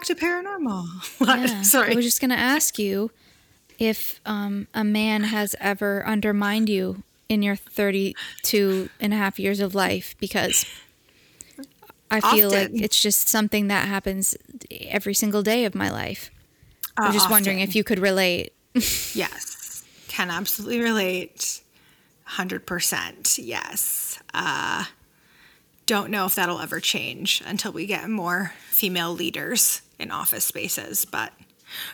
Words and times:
back 0.00 0.06
to 0.06 0.24
paranormal. 0.24 0.86
Yeah. 1.40 1.62
Sorry. 1.62 1.92
I 1.92 1.96
was 1.96 2.04
just 2.04 2.20
going 2.20 2.30
to 2.30 2.38
ask 2.38 2.78
you 2.78 3.10
if 3.78 4.20
um, 4.26 4.66
a 4.74 4.84
man 4.84 5.24
has 5.24 5.54
ever 5.60 6.06
undermined 6.06 6.68
you 6.68 7.02
in 7.28 7.42
your 7.42 7.56
32 7.56 8.88
and 9.00 9.12
a 9.12 9.16
half 9.16 9.38
years 9.38 9.60
of 9.60 9.74
life 9.74 10.16
because 10.18 10.64
I 12.10 12.20
feel 12.20 12.50
like 12.50 12.70
it's 12.74 13.00
just 13.00 13.28
something 13.28 13.68
that 13.68 13.86
happens 13.86 14.36
every 14.70 15.14
single 15.14 15.42
day 15.42 15.64
of 15.64 15.74
my 15.74 15.90
life. 15.90 16.30
Uh, 16.98 17.04
I'm 17.04 17.12
just 17.12 17.30
wondering 17.30 17.60
if 17.60 17.74
you 17.76 17.84
could 17.84 17.98
relate. 17.98 18.52
Yes. 19.14 19.84
Can 20.08 20.30
absolutely 20.30 20.80
relate. 20.80 21.60
100%. 22.28 23.40
Yes. 23.42 24.20
Uh, 24.32 24.84
don't 25.86 26.10
know 26.10 26.26
if 26.26 26.36
that'll 26.36 26.60
ever 26.60 26.78
change 26.80 27.42
until 27.46 27.72
we 27.72 27.86
get 27.86 28.08
more 28.08 28.52
female 28.68 29.12
leaders 29.12 29.82
in 30.00 30.10
office 30.10 30.44
spaces. 30.44 31.04
But 31.04 31.32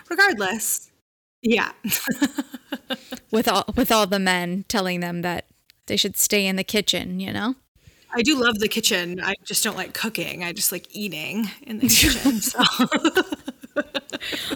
regardless, 0.09 0.91
yeah. 1.43 1.73
with 3.31 3.49
all 3.49 3.65
with 3.77 3.93
all 3.93 4.07
the 4.07 4.19
men 4.19 4.65
telling 4.69 5.01
them 5.01 5.23
that 5.23 5.47
they 5.87 5.97
should 5.97 6.17
stay 6.17 6.47
in 6.47 6.57
the 6.57 6.65
kitchen, 6.65 7.21
you 7.21 7.33
know? 7.33 7.55
I 8.13 8.23
do 8.23 8.37
love 8.37 8.59
the 8.59 8.69
kitchen. 8.69 9.21
I 9.23 9.35
just 9.45 9.63
don't 9.63 9.77
like 9.77 9.93
cooking. 9.93 10.43
I 10.43 10.53
just 10.53 10.73
like 10.73 10.87
eating 10.91 11.51
in 11.63 11.79
the 11.79 11.89
kitchen. 11.89 12.41
So. 12.41 12.63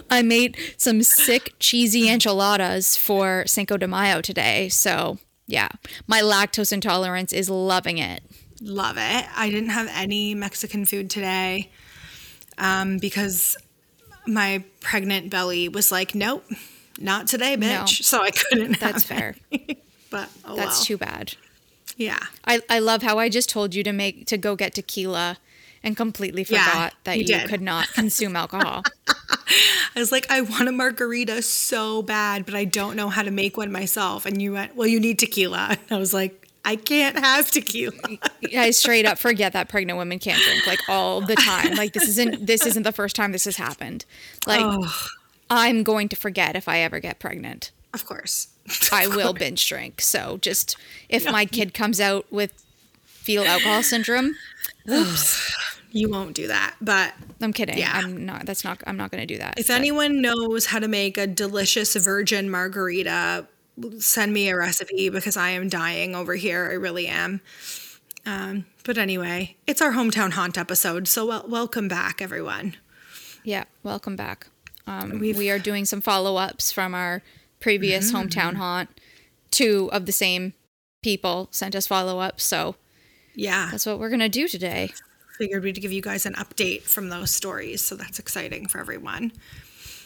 I 0.09 0.23
made 0.23 0.57
some 0.77 1.03
sick 1.03 1.53
cheesy 1.59 2.09
enchiladas 2.09 2.97
for 2.97 3.43
Cinco 3.45 3.77
de 3.77 3.87
Mayo 3.87 4.19
today. 4.19 4.67
So, 4.69 5.19
yeah, 5.45 5.69
my 6.07 6.21
lactose 6.21 6.73
intolerance 6.73 7.31
is 7.31 7.49
loving 7.49 7.99
it. 7.99 8.23
Love 8.61 8.97
it. 8.97 9.25
I 9.35 9.49
didn't 9.49 9.69
have 9.69 9.89
any 9.93 10.33
Mexican 10.33 10.85
food 10.85 11.09
today 11.09 11.69
um, 12.61 12.99
because 12.99 13.57
my 14.25 14.63
pregnant 14.79 15.29
belly 15.29 15.67
was 15.67 15.91
like, 15.91 16.15
nope, 16.15 16.45
not 16.99 17.27
today, 17.27 17.57
bitch. 17.57 17.79
No. 17.79 17.85
So 17.85 18.21
I 18.21 18.31
couldn't. 18.31 18.79
That's 18.79 19.03
fair. 19.03 19.35
but 20.09 20.29
oh 20.45 20.55
That's 20.55 20.77
well. 20.77 20.83
too 20.83 20.97
bad. 20.97 21.33
Yeah. 21.97 22.19
I, 22.45 22.61
I 22.69 22.79
love 22.79 23.01
how 23.01 23.17
I 23.17 23.29
just 23.29 23.49
told 23.49 23.75
you 23.75 23.83
to 23.83 23.91
make 23.91 24.27
to 24.27 24.37
go 24.37 24.55
get 24.55 24.75
tequila 24.75 25.37
and 25.83 25.97
completely 25.97 26.45
Yeah, 26.47 26.63
forgot 26.65 26.93
that 27.03 27.17
you 27.17 27.35
you, 27.35 27.47
could 27.47 27.61
not 27.61 27.91
consume 27.93 28.35
alcohol. 28.35 28.83
I 29.95 29.99
was 29.99 30.11
like, 30.11 30.29
I 30.29 30.41
want 30.41 30.69
a 30.69 30.71
margarita 30.71 31.41
so 31.41 32.01
bad, 32.01 32.45
but 32.45 32.55
I 32.55 32.65
don't 32.65 32.95
know 32.95 33.09
how 33.09 33.23
to 33.23 33.31
make 33.31 33.57
one 33.57 33.71
myself. 33.71 34.25
And 34.25 34.41
you 34.41 34.53
went, 34.53 34.75
well, 34.75 34.87
you 34.87 34.99
need 34.99 35.19
tequila. 35.19 35.67
And 35.71 35.79
I 35.91 35.97
was 35.97 36.13
like, 36.13 36.40
I 36.63 36.75
can't 36.75 37.17
have 37.17 37.49
tequila. 37.49 37.97
I 38.55 38.71
straight 38.71 39.05
up 39.05 39.17
forget 39.17 39.53
that 39.53 39.67
pregnant 39.69 39.97
women 39.97 40.19
can't 40.19 40.41
drink 40.41 40.67
like 40.67 40.79
all 40.87 41.21
the 41.21 41.35
time. 41.35 41.75
Like 41.75 41.93
this 41.93 42.07
isn't 42.07 42.45
this 42.45 42.65
isn't 42.65 42.83
the 42.83 42.91
first 42.91 43.15
time 43.15 43.31
this 43.31 43.45
has 43.45 43.57
happened. 43.57 44.05
Like 44.45 44.61
Oh, 44.63 45.07
I'm 45.49 45.83
going 45.83 46.07
to 46.09 46.15
forget 46.15 46.55
if 46.55 46.67
I 46.67 46.79
ever 46.79 46.99
get 46.99 47.19
pregnant. 47.19 47.71
of 47.93 48.05
course. 48.05 48.47
I 48.91 49.07
will 49.07 49.33
binge 49.33 49.67
drink. 49.67 50.01
So 50.01 50.37
just 50.41 50.77
if 51.09 51.25
my 51.25 51.45
kid 51.45 51.73
comes 51.73 51.99
out 51.99 52.31
with 52.31 52.51
fetal 53.05 53.45
alcohol 53.45 53.81
syndrome, 53.83 54.35
oops. 54.89 55.51
You 55.93 56.09
won't 56.09 56.35
do 56.35 56.47
that. 56.47 56.75
But 56.79 57.13
I'm 57.41 57.51
kidding. 57.51 57.77
Yeah. 57.77 57.91
I'm 57.93 58.25
not 58.25 58.45
that's 58.45 58.63
not 58.63 58.81
I'm 58.87 58.97
not 58.97 59.11
going 59.11 59.27
to 59.27 59.33
do 59.33 59.39
that. 59.39 59.59
if 59.59 59.67
But 59.67 59.73
anyone 59.77 60.21
knows 60.21 60.67
how 60.67 60.79
to 60.79 60.87
make 60.87 61.17
a 61.17 61.27
delicious 61.27 61.95
virgin 61.95 62.49
margarita, 62.49 63.47
send 63.99 64.33
me 64.33 64.49
a 64.49 64.57
recipe 64.57 65.09
because 65.09 65.37
I 65.37 65.49
am 65.51 65.69
dying 65.69 66.15
over 66.15 66.35
here. 66.35 66.67
I 66.69 66.73
really 66.75 67.07
am. 67.07 67.41
Um, 68.25 68.65
but 68.83 68.97
anyway, 68.97 69.55
it's 69.67 69.81
our 69.81 69.91
hometown 69.91 70.31
haunt 70.33 70.57
episode. 70.57 71.07
So 71.07 71.25
wel- 71.25 71.45
welcome 71.47 71.87
back, 71.87 72.21
everyone. 72.21 72.75
yeah, 73.43 73.63
welcome 73.83 74.15
back. 74.15 74.47
Um, 74.87 75.19
We've- 75.19 75.49
are 75.49 75.59
doing 75.59 75.85
some 75.85 76.01
follow-ups 76.01 76.71
from 76.71 76.93
our 76.93 77.23
previous 77.59 78.11
Mm-hmm. 78.11 78.27
hometown 78.27 78.55
haunt. 78.55 78.89
Two 79.51 79.89
of 79.91 80.05
the 80.05 80.11
same 80.11 80.53
people 81.01 81.47
sent 81.51 81.75
us 81.75 81.87
follow-ups, 81.87 82.43
so 82.43 82.75
Yeah. 83.35 83.69
that's 83.71 83.85
what 83.85 83.99
we're 83.99 84.09
going 84.09 84.19
to 84.19 84.29
do 84.29 84.47
today. 84.47 84.91
Figured 85.37 85.63
we'd 85.63 85.81
give 85.81 85.91
you 85.91 86.01
guys 86.01 86.25
an 86.27 86.33
update 86.35 86.83
from 86.83 87.09
those 87.09 87.31
stories. 87.31 87.81
So 87.81 87.95
that's 87.95 88.19
exciting 88.19 88.67
for 88.67 88.79
everyone. 88.79 89.31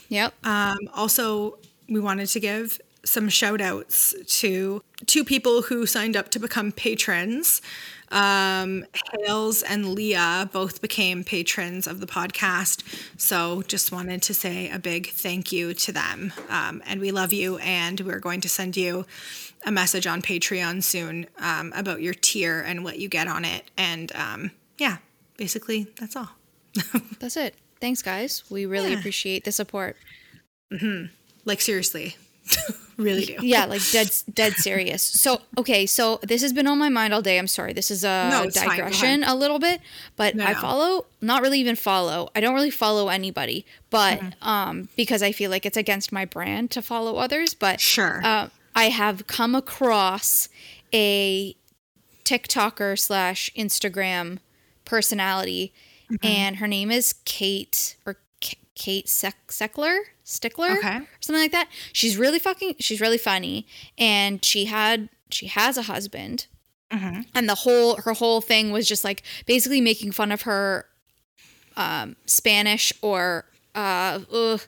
Yep. 0.08 0.34
Um, 0.46 0.78
also, 0.94 1.58
we 1.88 2.00
wanted 2.00 2.28
to 2.28 2.40
give 2.40 2.80
some 3.06 3.28
shout 3.30 3.60
outs 3.62 4.14
to 4.40 4.82
two 5.06 5.24
people 5.24 5.62
who 5.62 5.86
signed 5.86 6.16
up 6.16 6.28
to 6.30 6.38
become 6.38 6.72
patrons. 6.72 7.62
Um, 8.10 8.84
Hales 9.24 9.62
and 9.62 9.94
Leah 9.94 10.48
both 10.52 10.80
became 10.80 11.24
patrons 11.24 11.86
of 11.86 12.00
the 12.00 12.06
podcast. 12.06 12.82
So 13.18 13.62
just 13.62 13.90
wanted 13.92 14.22
to 14.22 14.34
say 14.34 14.68
a 14.70 14.78
big 14.78 15.08
thank 15.10 15.50
you 15.52 15.72
to 15.74 15.92
them. 15.92 16.32
Um, 16.48 16.82
and 16.86 17.00
we 17.00 17.10
love 17.10 17.32
you. 17.32 17.56
And 17.58 17.98
we're 18.00 18.20
going 18.20 18.40
to 18.42 18.48
send 18.48 18.76
you 18.76 19.06
a 19.64 19.72
message 19.72 20.06
on 20.06 20.22
Patreon 20.22 20.82
soon 20.84 21.26
um, 21.38 21.72
about 21.74 22.00
your 22.02 22.14
tier 22.14 22.60
and 22.60 22.84
what 22.84 22.98
you 22.98 23.08
get 23.08 23.26
on 23.26 23.44
it. 23.44 23.64
And 23.76 24.12
um, 24.14 24.50
yeah, 24.78 24.98
basically, 25.36 25.88
that's 25.98 26.14
all. 26.16 26.28
That's 27.20 27.36
it. 27.38 27.54
Thanks 27.80 28.02
guys. 28.02 28.44
We 28.50 28.66
really 28.66 28.92
Yeah. 28.92 28.98
appreciate 28.98 29.44
the 29.44 29.52
support. 29.52 29.96
Like, 31.44 31.60
seriously, 31.60 32.16
really 32.96 33.24
do. 33.26 33.36
yeah 33.42 33.66
like 33.66 33.82
dead 33.92 34.10
dead 34.32 34.52
serious 34.54 35.02
so 35.02 35.40
okay 35.58 35.84
so 35.84 36.18
this 36.22 36.40
has 36.42 36.52
been 36.52 36.66
on 36.66 36.78
my 36.78 36.88
mind 36.88 37.12
all 37.12 37.20
day 37.20 37.38
i'm 37.38 37.46
sorry 37.46 37.72
this 37.74 37.90
is 37.90 38.04
a 38.04 38.28
No, 38.30 38.48
fine. 38.50 38.68
Go 38.68 38.70
digression 38.76 39.22
a 39.24 39.34
little 39.34 39.58
bit 39.58 39.80
but 40.16 40.34
No, 40.34 40.44
i 40.46 40.54
follow 40.54 41.04
not 41.20 41.42
really 41.42 41.60
even 41.60 41.76
follow 41.76 42.28
i 42.34 42.40
don't 42.40 42.54
really 42.54 42.70
follow 42.70 43.08
anybody 43.08 43.66
but 43.90 44.18
Mm-hmm. 44.20 44.48
um 44.48 44.88
because 44.96 45.22
i 45.22 45.32
feel 45.32 45.50
like 45.50 45.66
it's 45.66 45.76
against 45.76 46.10
my 46.12 46.24
brand 46.24 46.70
to 46.72 46.80
follow 46.82 47.16
others 47.16 47.52
but 47.54 47.80
Sure. 47.80 48.20
uh, 48.24 48.48
i 48.74 48.84
have 48.88 49.26
come 49.26 49.54
across 49.54 50.48
a 50.94 51.54
tiktoker 52.24 52.98
slash 52.98 53.50
instagram 53.56 54.38
personality 54.84 55.72
Mm-hmm. 56.10 56.24
and 56.24 56.56
her 56.58 56.68
name 56.68 56.92
is 56.92 57.14
kate 57.24 57.96
or 58.06 58.16
K- 58.38 58.58
kate 58.76 59.08
Sek- 59.08 59.48
seckler 59.48 59.98
stickler 60.28 60.72
Okay. 60.78 60.96
or 60.96 61.06
something 61.20 61.40
like 61.42 61.52
that. 61.52 61.68
She's 61.92 62.16
really 62.16 62.38
fucking. 62.40 62.74
She's 62.80 63.00
really 63.00 63.16
funny, 63.18 63.66
and 63.96 64.44
she 64.44 64.64
had 64.66 65.08
she 65.30 65.46
has 65.46 65.76
a 65.78 65.82
husband, 65.82 66.46
Mm-hmm. 66.92 67.22
and 67.34 67.48
the 67.48 67.54
whole 67.56 67.96
her 68.04 68.12
whole 68.12 68.40
thing 68.40 68.70
was 68.70 68.86
just 68.86 69.02
like 69.04 69.22
basically 69.46 69.80
making 69.80 70.12
fun 70.12 70.30
of 70.30 70.42
her 70.42 70.86
um, 71.76 72.16
Spanish 72.26 72.92
or 73.02 73.44
uh, 73.74 74.20
ugh, 74.32 74.60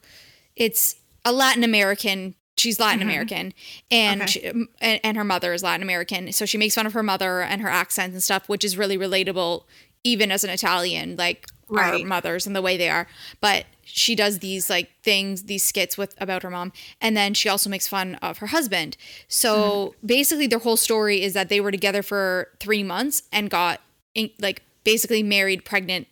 it's 0.56 0.96
a 1.24 1.32
Latin 1.32 1.64
American. 1.64 2.34
She's 2.56 2.80
Latin 2.80 3.02
American, 3.02 3.54
and, 3.88 4.22
Okay. 4.22 4.30
she, 4.32 4.46
and 4.80 5.00
and 5.04 5.16
her 5.16 5.22
mother 5.22 5.52
is 5.52 5.62
Latin 5.62 5.82
American. 5.82 6.32
So 6.32 6.44
she 6.44 6.58
makes 6.58 6.74
fun 6.74 6.86
of 6.86 6.92
her 6.92 7.04
mother 7.04 7.40
and 7.40 7.62
her 7.62 7.68
accent 7.68 8.12
and 8.14 8.22
stuff, 8.22 8.48
which 8.48 8.64
is 8.64 8.76
really 8.76 8.98
relatable, 8.98 9.62
even 10.02 10.32
as 10.32 10.42
an 10.42 10.50
Italian, 10.50 11.14
like 11.16 11.46
our 11.70 11.98
mothers 12.00 12.48
and 12.48 12.56
the 12.56 12.62
way 12.62 12.76
they 12.76 12.88
are. 12.88 13.06
But 13.40 13.66
she 13.90 14.14
does 14.14 14.40
these 14.40 14.68
like 14.68 14.90
things, 15.02 15.44
these 15.44 15.62
skits 15.62 15.96
with 15.96 16.14
about 16.20 16.42
her 16.42 16.50
mom, 16.50 16.72
and 17.00 17.16
then 17.16 17.34
she 17.34 17.48
also 17.48 17.70
makes 17.70 17.88
fun 17.88 18.16
of 18.16 18.38
her 18.38 18.48
husband. 18.48 18.96
So 19.28 19.56
mm-hmm. 19.56 20.06
basically, 20.06 20.46
their 20.46 20.58
whole 20.58 20.76
story 20.76 21.22
is 21.22 21.34
that 21.34 21.48
they 21.48 21.60
were 21.60 21.70
together 21.70 22.02
for 22.02 22.48
three 22.60 22.82
months 22.82 23.22
and 23.32 23.50
got 23.50 23.80
in, 24.14 24.30
like 24.40 24.62
basically 24.84 25.22
married, 25.22 25.64
pregnant 25.64 26.06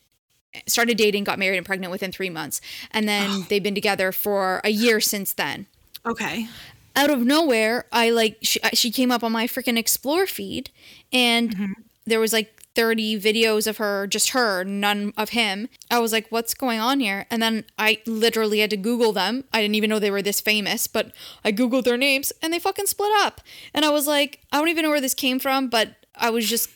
started 0.66 0.96
dating, 0.96 1.24
got 1.24 1.38
married 1.38 1.56
and 1.56 1.66
pregnant 1.66 1.90
within 1.90 2.12
three 2.12 2.30
months. 2.30 2.60
And 2.90 3.08
then 3.08 3.44
they've 3.48 3.62
been 3.62 3.74
together 3.74 4.12
for 4.12 4.60
a 4.64 4.70
year 4.70 5.00
since 5.00 5.32
then. 5.32 5.66
Okay. 6.04 6.48
Out 6.94 7.10
of 7.10 7.20
nowhere, 7.20 7.84
I 7.92 8.10
like, 8.10 8.38
she, 8.42 8.58
she 8.72 8.90
came 8.90 9.10
up 9.10 9.22
on 9.22 9.32
my 9.32 9.46
freaking 9.46 9.76
explore 9.76 10.26
feed 10.26 10.70
and 11.12 11.50
mm-hmm. 11.50 11.72
there 12.06 12.20
was 12.20 12.32
like 12.32 12.55
30 12.76 13.18
videos 13.18 13.66
of 13.66 13.78
her, 13.78 14.06
just 14.06 14.30
her, 14.30 14.62
none 14.62 15.14
of 15.16 15.30
him. 15.30 15.68
I 15.90 15.98
was 15.98 16.12
like, 16.12 16.26
what's 16.28 16.52
going 16.54 16.78
on 16.78 17.00
here? 17.00 17.26
And 17.30 17.42
then 17.42 17.64
I 17.78 18.00
literally 18.06 18.60
had 18.60 18.70
to 18.70 18.76
Google 18.76 19.12
them. 19.12 19.44
I 19.52 19.62
didn't 19.62 19.74
even 19.74 19.90
know 19.90 19.98
they 19.98 20.10
were 20.10 20.22
this 20.22 20.40
famous, 20.42 20.86
but 20.86 21.12
I 21.42 21.52
Googled 21.52 21.84
their 21.84 21.96
names 21.96 22.32
and 22.42 22.52
they 22.52 22.58
fucking 22.58 22.86
split 22.86 23.10
up. 23.16 23.40
And 23.74 23.84
I 23.84 23.88
was 23.90 24.06
like, 24.06 24.40
I 24.52 24.58
don't 24.58 24.68
even 24.68 24.84
know 24.84 24.90
where 24.90 25.00
this 25.00 25.14
came 25.14 25.38
from, 25.38 25.68
but 25.68 25.96
I 26.14 26.28
was 26.30 26.48
just, 26.48 26.68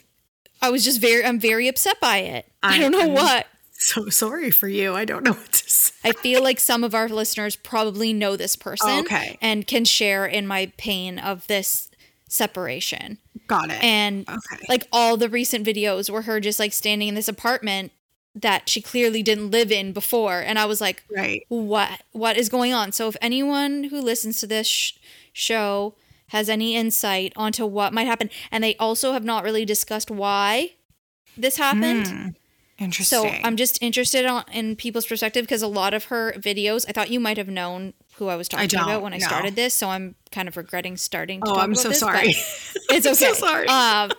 I 0.63 0.71
was 0.71 0.85
just 0.85 1.01
very, 1.01 1.25
I'm 1.25 1.39
very 1.39 1.69
upset 1.69 2.01
by 2.01 2.19
it. 2.19 2.51
I, 2.63 2.77
I- 2.77 2.79
don't 2.79 2.93
know 2.93 3.01
I'm- 3.01 3.13
what. 3.15 3.47
So 3.83 4.11
sorry 4.11 4.51
for 4.51 4.69
you. 4.69 4.95
I 4.95 5.07
don't 5.07 5.25
know 5.25 5.33
what 5.33 5.53
to 5.53 5.71
say. 5.71 5.95
I 6.05 6.13
feel 6.13 6.43
like 6.43 6.61
some 6.61 6.85
of 6.85 6.95
our 6.95 7.09
listeners 7.09 7.57
probably 7.57 8.13
know 8.13 8.37
this 8.37 8.55
person 8.55 8.91
okay. 9.01 9.39
and 9.41 9.67
can 9.67 9.87
share 9.87 10.27
in 10.27 10.47
my 10.47 10.71
pain 10.77 11.19
of 11.19 11.47
this 11.47 11.90
separation. 12.31 13.19
Got 13.47 13.71
it. 13.71 13.83
And 13.83 14.29
Okay. 14.29 14.65
like 14.69 14.87
all 14.93 15.17
the 15.17 15.29
recent 15.29 15.67
videos 15.67 16.09
were 16.09 16.23
her 16.23 16.41
just 16.41 16.59
like 16.59 16.73
standing 16.73 17.09
in 17.09 17.15
this 17.15 17.29
apartment 17.29 17.93
that 18.35 18.69
she 18.69 18.81
clearly 18.81 19.23
didn't 19.23 19.51
live 19.51 19.73
in 19.73 19.93
before 19.93 20.39
and 20.39 20.57
I 20.57 20.65
was 20.65 20.81
like 20.81 21.03
right. 21.15 21.43
what 21.49 22.03
what 22.13 22.37
is 22.37 22.49
going 22.49 22.73
on? 22.73 22.93
So 22.93 23.09
if 23.09 23.17
anyone 23.21 23.85
who 23.85 24.01
listens 24.01 24.39
to 24.41 24.47
this 24.47 24.69
sh- 24.69 24.93
show 25.33 25.97
has 26.29 26.49
any 26.49 26.77
insight 26.77 27.33
onto 27.35 27.67
what 27.67 27.93
might 27.93 28.07
happen 28.07 28.31
and 28.53 28.63
they 28.63 28.77
also 28.77 29.13
have 29.13 29.25
not 29.25 29.43
really 29.43 29.65
discussed 29.65 30.11
why 30.13 30.71
this 31.37 31.57
happened. 31.57 32.07
Hmm. 32.07 32.29
Interesting. 32.79 33.19
So 33.19 33.29
I'm 33.45 33.57
just 33.57 33.83
interested 33.83 34.25
on, 34.25 34.45
in 34.53 34.75
people's 34.77 35.05
perspective 35.07 35.45
because 35.45 35.61
a 35.61 35.67
lot 35.69 35.93
of 35.93 36.05
her 36.05 36.33
videos, 36.39 36.87
I 36.89 36.93
thought 36.93 37.11
you 37.11 37.21
might 37.21 37.37
have 37.37 37.49
known 37.49 37.93
who 38.21 38.29
I 38.29 38.37
was 38.37 38.49
talking 38.49 38.69
don't, 38.69 38.85
about 38.85 39.03
when 39.03 39.13
I 39.13 39.17
no. 39.17 39.27
started 39.27 39.57
this. 39.57 39.75
So 39.75 39.89
I'm 39.89 40.15
kind 40.31 40.47
of 40.47 40.57
regretting 40.57 40.97
starting. 40.97 41.41
To 41.41 41.49
Oh, 41.49 41.55
talk 41.55 41.65
I'm 41.65 41.73
about 41.73 41.83
so 41.83 41.89
this, 41.89 41.99
sorry. 41.99 42.29
It's 42.93 43.07
okay. 43.07 43.29
I'm 43.29 43.35
so 43.35 43.35
sorry. 43.35 43.67
Um, 43.69 44.13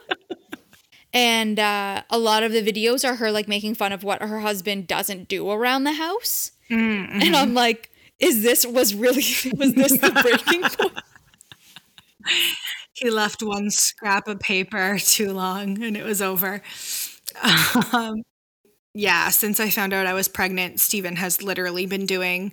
and 1.13 1.59
uh, 1.59 2.03
a 2.09 2.18
lot 2.18 2.44
of 2.44 2.51
the 2.51 2.62
videos 2.62 3.07
are 3.07 3.15
her 3.15 3.31
like 3.31 3.48
making 3.48 3.75
fun 3.75 3.92
of 3.92 4.03
what 4.03 4.21
her 4.21 4.39
husband 4.39 4.88
doesn't 4.88 5.27
do 5.27 5.50
around 5.50 5.83
the 5.83 5.94
house. 5.94 6.51
Mm-hmm. 6.69 7.21
And 7.21 7.36
I'm 7.36 7.53
like, 7.53 7.89
is 8.19 8.44
this 8.44 8.65
was 8.65 8.94
really 8.95 9.24
was 9.56 9.74
this 9.74 9.98
the 10.00 10.12
breaking 10.21 10.62
point? 10.62 11.03
he 12.94 13.09
left 13.09 13.42
one 13.42 13.69
scrap 13.69 14.27
of 14.27 14.39
paper 14.39 14.98
too 15.00 15.31
long 15.33 15.81
and 15.83 15.98
it 15.98 16.03
was 16.03 16.21
over. 16.21 16.62
Um, 17.94 18.24
yeah, 18.94 19.30
since 19.30 19.59
I 19.59 19.69
found 19.69 19.94
out 19.94 20.06
I 20.06 20.13
was 20.13 20.27
pregnant, 20.27 20.80
Stephen 20.80 21.15
has 21.15 21.42
literally 21.42 21.86
been 21.86 22.06
doing 22.06 22.51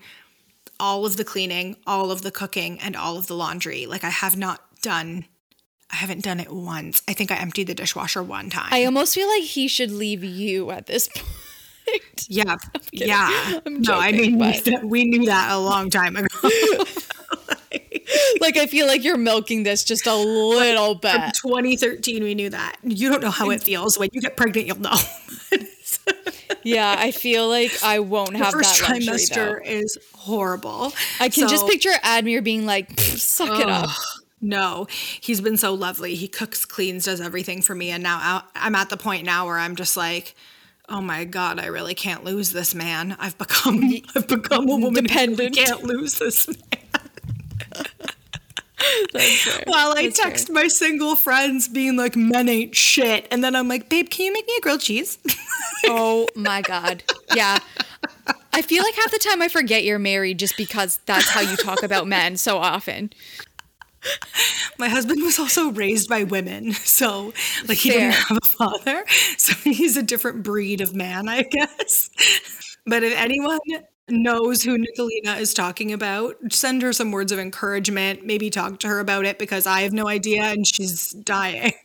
all 0.80 1.04
of 1.06 1.16
the 1.16 1.24
cleaning, 1.24 1.76
all 1.86 2.10
of 2.10 2.22
the 2.22 2.30
cooking, 2.30 2.78
and 2.80 2.96
all 2.96 3.16
of 3.16 3.26
the 3.26 3.34
laundry. 3.34 3.86
Like 3.86 4.04
I 4.04 4.10
have 4.10 4.36
not 4.36 4.60
done 4.82 5.24
I 5.90 5.96
haven't 5.96 6.22
done 6.22 6.38
it 6.38 6.52
once. 6.52 7.02
I 7.08 7.14
think 7.14 7.30
I 7.30 7.36
emptied 7.36 7.66
the 7.66 7.74
dishwasher 7.74 8.22
one 8.22 8.50
time. 8.50 8.68
I 8.70 8.84
almost 8.84 9.14
feel 9.14 9.26
like 9.28 9.42
he 9.42 9.68
should 9.68 9.90
leave 9.90 10.22
you 10.22 10.70
at 10.70 10.86
this 10.86 11.08
point. 11.88 12.26
yeah. 12.28 12.56
Yeah. 12.92 13.60
I'm 13.64 13.80
no, 13.80 13.94
I 13.94 14.12
mean 14.12 14.38
but- 14.38 14.84
we 14.84 15.04
knew 15.04 15.26
that 15.26 15.50
a 15.50 15.58
long 15.58 15.88
time 15.90 16.16
ago. 16.16 16.26
like 18.40 18.56
I 18.56 18.66
feel 18.66 18.86
like 18.86 19.04
you're 19.04 19.16
milking 19.16 19.62
this 19.62 19.84
just 19.84 20.06
a 20.06 20.14
little 20.14 20.94
bit. 20.94 21.34
2013 21.34 22.22
we 22.22 22.34
knew 22.34 22.50
that. 22.50 22.76
You 22.82 23.10
don't 23.10 23.22
know 23.22 23.30
how 23.30 23.50
it 23.50 23.62
feels 23.62 23.98
when 23.98 24.10
you 24.12 24.20
get 24.20 24.36
pregnant, 24.36 24.66
you'll 24.66 24.80
know. 24.80 24.96
Yeah, 26.74 26.94
I 26.98 27.10
feel 27.10 27.48
like 27.48 27.72
I 27.82 27.98
won't 28.00 28.36
have 28.36 28.52
First 28.52 28.80
that 28.80 28.88
trimester 29.00 29.56
though. 29.64 29.70
is 29.70 29.98
horrible. 30.14 30.92
I 31.20 31.28
can 31.28 31.48
just 31.48 31.66
picture 31.66 31.90
Admir 32.04 32.42
being 32.44 32.66
like, 32.66 32.94
"Pff, 32.96 33.18
"Suck 33.18 33.58
it 33.60 33.68
up." 33.68 33.90
No, 34.40 34.86
he's 35.20 35.40
been 35.40 35.56
so 35.56 35.74
lovely. 35.74 36.14
He 36.14 36.28
cooks, 36.28 36.64
cleans, 36.64 37.06
does 37.06 37.20
everything 37.20 37.60
for 37.60 37.74
me. 37.74 37.90
And 37.90 38.02
now 38.04 38.44
I'm 38.54 38.74
at 38.76 38.88
the 38.88 38.96
point 38.96 39.24
now 39.24 39.46
where 39.46 39.58
I'm 39.58 39.74
just 39.74 39.96
like, 39.96 40.36
oh 40.88 41.00
my 41.00 41.24
God, 41.24 41.58
I 41.58 41.66
really 41.66 41.94
can't 41.94 42.22
lose 42.22 42.52
this 42.52 42.72
man. 42.74 43.16
I've 43.18 43.36
become, 43.36 43.82
I've 44.14 44.28
become 44.28 44.68
a 44.68 44.76
woman 44.76 44.94
who 44.94 45.08
Dependent. 45.08 45.56
can't 45.56 45.82
lose 45.82 46.18
this 46.20 46.46
man. 46.46 46.56
While 49.66 49.92
I 49.96 50.04
That's 50.04 50.20
fair. 50.20 50.30
text 50.30 50.50
my 50.50 50.68
single 50.68 51.16
friends 51.16 51.68
being 51.68 51.96
like, 51.96 52.16
men 52.16 52.48
ain't 52.48 52.74
shit. 52.74 53.26
And 53.30 53.42
then 53.42 53.54
I'm 53.56 53.68
like, 53.68 53.88
babe, 53.88 54.10
can 54.10 54.26
you 54.26 54.32
make 54.32 54.46
me 54.46 54.54
a 54.58 54.60
grilled 54.60 54.80
cheese? 54.80 55.18
Oh 55.86 56.26
my 56.34 56.60
god. 56.60 57.04
Yeah. 57.36 57.58
I 58.52 58.62
feel 58.62 58.82
like 58.82 58.94
half 58.96 59.12
the 59.12 59.18
time 59.18 59.40
I 59.40 59.46
forget 59.46 59.84
you're 59.84 60.00
married 60.00 60.40
just 60.40 60.56
because 60.56 60.98
that's 61.06 61.28
how 61.30 61.40
you 61.40 61.56
talk 61.56 61.84
about 61.84 62.08
men 62.08 62.36
so 62.36 62.58
often. 62.58 63.12
My 64.78 64.88
husband 64.88 65.22
was 65.22 65.38
also 65.38 65.70
raised 65.70 66.08
by 66.08 66.24
women, 66.24 66.72
so 66.84 67.32
like 67.68 67.78
he 67.78 67.90
Fair. 67.90 68.10
didn't 68.10 68.14
have 68.14 68.38
a 68.42 68.46
father, 68.46 69.04
so 69.36 69.52
he's 69.70 69.96
a 69.96 70.02
different 70.02 70.42
breed 70.42 70.80
of 70.80 70.94
man, 70.94 71.28
I 71.28 71.42
guess. 71.42 72.10
But 72.86 73.02
if 73.02 73.16
anyone 73.16 73.58
knows 74.10 74.62
who 74.62 74.78
Nicolina 74.78 75.38
is 75.38 75.54
talking 75.54 75.92
about, 75.92 76.36
send 76.50 76.82
her 76.82 76.92
some 76.92 77.10
words 77.10 77.32
of 77.32 77.38
encouragement. 77.38 78.24
Maybe 78.24 78.50
talk 78.50 78.78
to 78.80 78.88
her 78.88 79.00
about 79.00 79.24
it 79.24 79.38
because 79.38 79.66
I 79.66 79.80
have 79.82 79.92
no 79.92 80.08
idea 80.08 80.44
and 80.44 80.66
she's 80.66 81.12
dying. 81.12 81.72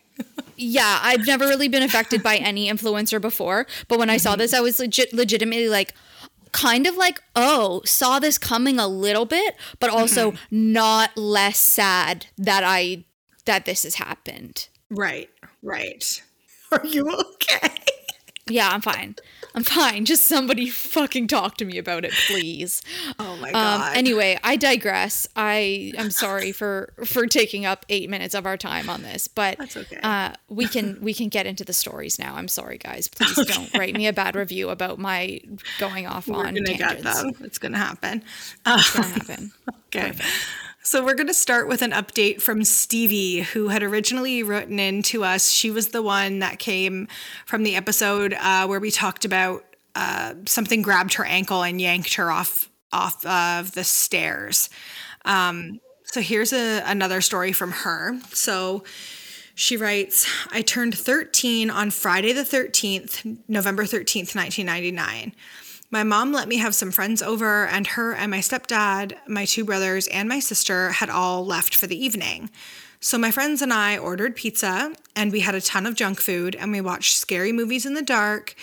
Yeah, 0.55 0.99
I've 1.01 1.25
never 1.25 1.47
really 1.47 1.67
been 1.67 1.81
affected 1.81 2.21
by 2.21 2.37
any 2.37 2.69
influencer 2.69 3.19
before, 3.19 3.65
but 3.87 3.97
when 3.97 4.11
I 4.11 4.17
saw 4.17 4.31
mm-hmm. 4.31 4.39
this, 4.39 4.53
I 4.53 4.59
was 4.59 4.79
legit 4.79 5.11
legitimately 5.11 5.67
like 5.67 5.95
kind 6.51 6.85
of 6.85 6.95
like, 6.95 7.21
"Oh, 7.35 7.81
saw 7.85 8.19
this 8.19 8.37
coming 8.37 8.79
a 8.79 8.87
little 8.87 9.25
bit, 9.25 9.55
but 9.79 9.89
also 9.89 10.31
mm-hmm. 10.31 10.73
not 10.73 11.17
less 11.17 11.57
sad 11.57 12.27
that 12.37 12.63
I 12.63 13.05
that 13.45 13.65
this 13.65 13.83
has 13.83 13.95
happened." 13.95 14.69
Right, 14.89 15.29
right. 15.61 16.21
Are 16.71 16.85
you 16.85 17.09
okay? 17.09 17.75
Yeah, 18.49 18.69
I'm 18.69 18.81
fine. 18.81 19.15
I'm 19.55 19.63
fine. 19.63 20.03
Just 20.13 20.25
somebody 20.25 20.69
fucking 20.69 21.27
talk 21.27 21.55
to 21.57 21.65
me 21.65 21.77
about 21.77 22.03
it, 22.03 22.11
please. 22.27 22.81
Oh 23.17 23.37
my 23.37 23.47
Um, 23.49 23.53
god. 23.53 23.95
anyway, 23.97 24.37
I 24.43 24.57
digress. 24.57 25.27
I 25.35 25.93
I'm 25.97 26.11
sorry 26.11 26.51
for 26.51 26.93
for 27.05 27.25
taking 27.25 27.65
up 27.65 27.85
eight 27.87 28.09
minutes 28.09 28.35
of 28.35 28.45
our 28.45 28.57
time 28.57 28.89
on 28.89 29.01
this, 29.01 29.29
but 29.29 29.57
That's 29.57 29.77
okay. 29.77 29.97
uh, 30.03 30.33
we 30.49 30.67
can 30.67 30.97
we 31.01 31.13
can 31.13 31.29
get 31.29 31.45
into 31.45 31.63
the 31.63 31.71
stories 31.73 32.19
now. 32.19 32.35
I'm 32.35 32.49
sorry, 32.49 32.77
guys. 32.77 33.07
Please 33.07 33.35
don't 33.45 33.73
write 33.75 33.95
me 33.95 34.07
a 34.07 34.13
bad 34.13 34.35
review 34.35 34.69
about 34.69 34.99
my 34.99 35.39
going 35.79 36.05
off 36.05 36.27
We're 36.27 36.45
on 36.45 36.53
gonna 36.55 36.65
tangents. 36.65 37.03
get 37.03 37.03
them. 37.03 37.31
It's 37.45 37.57
gonna 37.59 37.77
happen. 37.77 38.23
It's 38.65 38.93
gonna 38.93 39.07
happen. 39.07 39.51
Okay. 39.95 40.11
So 40.85 41.01
we're 41.01 41.13
going 41.13 41.27
to 41.27 41.33
start 41.33 41.69
with 41.69 41.81
an 41.81 41.91
update 41.91 42.41
from 42.41 42.65
Stevie, 42.65 43.39
who 43.39 43.69
had 43.69 43.83
originally 43.83 44.43
written 44.43 44.79
in 44.79 45.01
to 45.03 45.23
us. 45.23 45.49
She 45.49 45.71
was 45.71 45.87
the 45.87 46.01
one 46.01 46.39
that 46.39 46.59
came 46.59 47.07
from 47.45 47.63
the 47.63 47.77
episode 47.77 48.33
uh, 48.33 48.67
where 48.67 48.81
we 48.81 48.91
talked 48.91 49.23
about 49.23 49.63
uh, 49.95 50.33
something 50.45 50.81
grabbed 50.81 51.13
her 51.13 51.23
ankle 51.23 51.63
and 51.63 51.79
yanked 51.79 52.15
her 52.15 52.29
off 52.29 52.69
off 52.91 53.25
of 53.25 53.71
the 53.75 53.85
stairs. 53.85 54.69
Um, 55.23 55.79
so 56.03 56.19
here's 56.19 56.51
a, 56.51 56.83
another 56.85 57.21
story 57.21 57.53
from 57.53 57.71
her. 57.71 58.19
So 58.33 58.83
she 59.55 59.77
writes, 59.77 60.27
I 60.51 60.63
turned 60.63 60.97
13 60.97 61.69
on 61.69 61.91
Friday 61.91 62.33
the 62.33 62.41
13th, 62.41 63.39
November 63.47 63.85
13th, 63.85 64.35
1999. 64.35 65.33
My 65.93 66.03
mom 66.03 66.31
let 66.31 66.47
me 66.47 66.57
have 66.57 66.73
some 66.73 66.91
friends 66.91 67.21
over, 67.21 67.67
and 67.67 67.85
her 67.85 68.15
and 68.15 68.31
my 68.31 68.39
stepdad, 68.39 69.13
my 69.27 69.45
two 69.45 69.63
brothers, 69.63 70.07
and 70.07 70.27
my 70.27 70.39
sister 70.39 70.89
had 70.89 71.07
all 71.11 71.45
left 71.45 71.75
for 71.75 71.85
the 71.85 72.03
evening. 72.03 72.49
So 72.99 73.19
my 73.19 73.29
friends 73.29 73.61
and 73.61 73.71
I 73.71 73.99
ordered 73.99 74.35
pizza, 74.35 74.93
and 75.15 75.31
we 75.31 75.41
had 75.41 75.53
a 75.53 75.61
ton 75.61 75.85
of 75.85 75.93
junk 75.93 76.19
food, 76.19 76.55
and 76.55 76.71
we 76.71 76.81
watched 76.81 77.17
scary 77.17 77.51
movies 77.51 77.85
in 77.85 77.93
the 77.93 78.01
dark, 78.01 78.55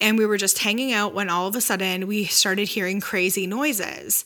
and 0.00 0.16
we 0.16 0.26
were 0.26 0.36
just 0.36 0.58
hanging 0.58 0.92
out 0.92 1.12
when 1.12 1.28
all 1.28 1.48
of 1.48 1.56
a 1.56 1.60
sudden 1.60 2.06
we 2.06 2.24
started 2.26 2.68
hearing 2.68 3.00
crazy 3.00 3.48
noises. 3.48 4.24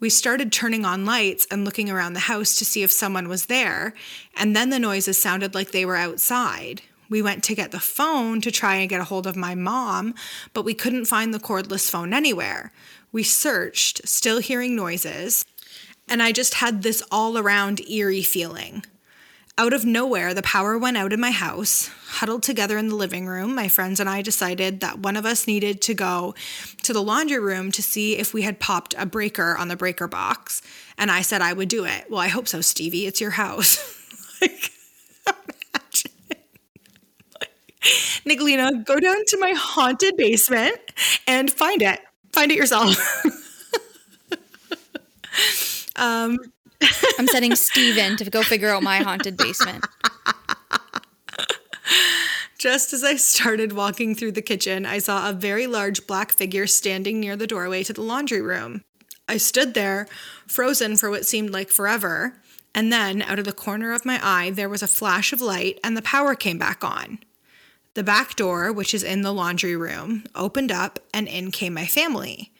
We 0.00 0.10
started 0.10 0.50
turning 0.50 0.84
on 0.84 1.06
lights 1.06 1.46
and 1.48 1.64
looking 1.64 1.90
around 1.90 2.14
the 2.14 2.20
house 2.26 2.58
to 2.58 2.64
see 2.64 2.82
if 2.82 2.90
someone 2.90 3.28
was 3.28 3.46
there, 3.46 3.94
and 4.36 4.56
then 4.56 4.70
the 4.70 4.80
noises 4.80 5.16
sounded 5.16 5.54
like 5.54 5.70
they 5.70 5.84
were 5.84 5.94
outside. 5.94 6.82
We 7.08 7.22
went 7.22 7.44
to 7.44 7.54
get 7.54 7.70
the 7.70 7.80
phone 7.80 8.40
to 8.40 8.50
try 8.50 8.76
and 8.76 8.88
get 8.88 9.00
a 9.00 9.04
hold 9.04 9.26
of 9.26 9.36
my 9.36 9.54
mom, 9.54 10.14
but 10.52 10.64
we 10.64 10.74
couldn't 10.74 11.04
find 11.06 11.32
the 11.32 11.38
cordless 11.38 11.90
phone 11.90 12.12
anywhere. 12.12 12.72
We 13.12 13.22
searched, 13.22 14.08
still 14.08 14.38
hearing 14.38 14.74
noises, 14.74 15.44
and 16.08 16.22
I 16.22 16.32
just 16.32 16.54
had 16.54 16.82
this 16.82 17.02
all 17.10 17.38
around 17.38 17.80
eerie 17.88 18.22
feeling. 18.22 18.84
Out 19.56 19.72
of 19.72 19.84
nowhere, 19.84 20.34
the 20.34 20.42
power 20.42 20.76
went 20.76 20.96
out 20.96 21.12
in 21.12 21.20
my 21.20 21.30
house. 21.30 21.88
Huddled 22.08 22.42
together 22.42 22.76
in 22.76 22.88
the 22.88 22.96
living 22.96 23.26
room, 23.26 23.54
my 23.54 23.68
friends 23.68 24.00
and 24.00 24.08
I 24.10 24.20
decided 24.20 24.80
that 24.80 24.98
one 24.98 25.16
of 25.16 25.24
us 25.24 25.46
needed 25.46 25.80
to 25.82 25.94
go 25.94 26.34
to 26.82 26.92
the 26.92 27.02
laundry 27.02 27.38
room 27.38 27.70
to 27.72 27.82
see 27.82 28.18
if 28.18 28.34
we 28.34 28.42
had 28.42 28.58
popped 28.58 28.96
a 28.98 29.06
breaker 29.06 29.56
on 29.56 29.68
the 29.68 29.76
breaker 29.76 30.08
box. 30.08 30.60
And 30.98 31.08
I 31.08 31.22
said 31.22 31.40
I 31.40 31.52
would 31.52 31.68
do 31.68 31.84
it. 31.84 32.10
Well, 32.10 32.18
I 32.18 32.26
hope 32.26 32.48
so, 32.48 32.60
Stevie. 32.60 33.06
It's 33.06 33.20
your 33.20 33.30
house. 33.30 33.78
like, 34.40 34.72
imagine. 35.72 36.10
Nicolina, 38.24 38.84
go 38.84 38.98
down 38.98 39.24
to 39.26 39.38
my 39.38 39.50
haunted 39.50 40.16
basement 40.16 40.78
and 41.26 41.52
find 41.52 41.82
it. 41.82 42.00
Find 42.32 42.50
it 42.50 42.56
yourself. 42.56 42.96
um, 45.96 46.38
I'm 47.18 47.28
sending 47.28 47.54
Steven 47.54 48.16
to 48.16 48.30
go 48.30 48.42
figure 48.42 48.70
out 48.70 48.82
my 48.82 48.98
haunted 48.98 49.36
basement. 49.36 49.84
Just 52.58 52.94
as 52.94 53.04
I 53.04 53.16
started 53.16 53.74
walking 53.74 54.14
through 54.14 54.32
the 54.32 54.40
kitchen, 54.40 54.86
I 54.86 54.98
saw 54.98 55.28
a 55.28 55.34
very 55.34 55.66
large 55.66 56.06
black 56.06 56.32
figure 56.32 56.66
standing 56.66 57.20
near 57.20 57.36
the 57.36 57.46
doorway 57.46 57.82
to 57.84 57.92
the 57.92 58.00
laundry 58.00 58.40
room. 58.40 58.82
I 59.28 59.36
stood 59.36 59.74
there, 59.74 60.08
frozen 60.46 60.96
for 60.96 61.10
what 61.10 61.26
seemed 61.26 61.50
like 61.50 61.68
forever, 61.68 62.40
and 62.74 62.90
then 62.90 63.20
out 63.20 63.38
of 63.38 63.44
the 63.44 63.52
corner 63.52 63.92
of 63.92 64.06
my 64.06 64.18
eye, 64.22 64.50
there 64.50 64.70
was 64.70 64.82
a 64.82 64.88
flash 64.88 65.32
of 65.32 65.42
light 65.42 65.78
and 65.84 65.94
the 65.94 66.02
power 66.02 66.34
came 66.34 66.58
back 66.58 66.82
on. 66.82 67.18
The 67.94 68.02
back 68.02 68.34
door, 68.34 68.72
which 68.72 68.92
is 68.92 69.04
in 69.04 69.22
the 69.22 69.32
laundry 69.32 69.76
room, 69.76 70.24
opened 70.34 70.72
up 70.72 70.98
and 71.12 71.28
in 71.28 71.52
came 71.52 71.74
my 71.74 71.86
family. 71.86 72.52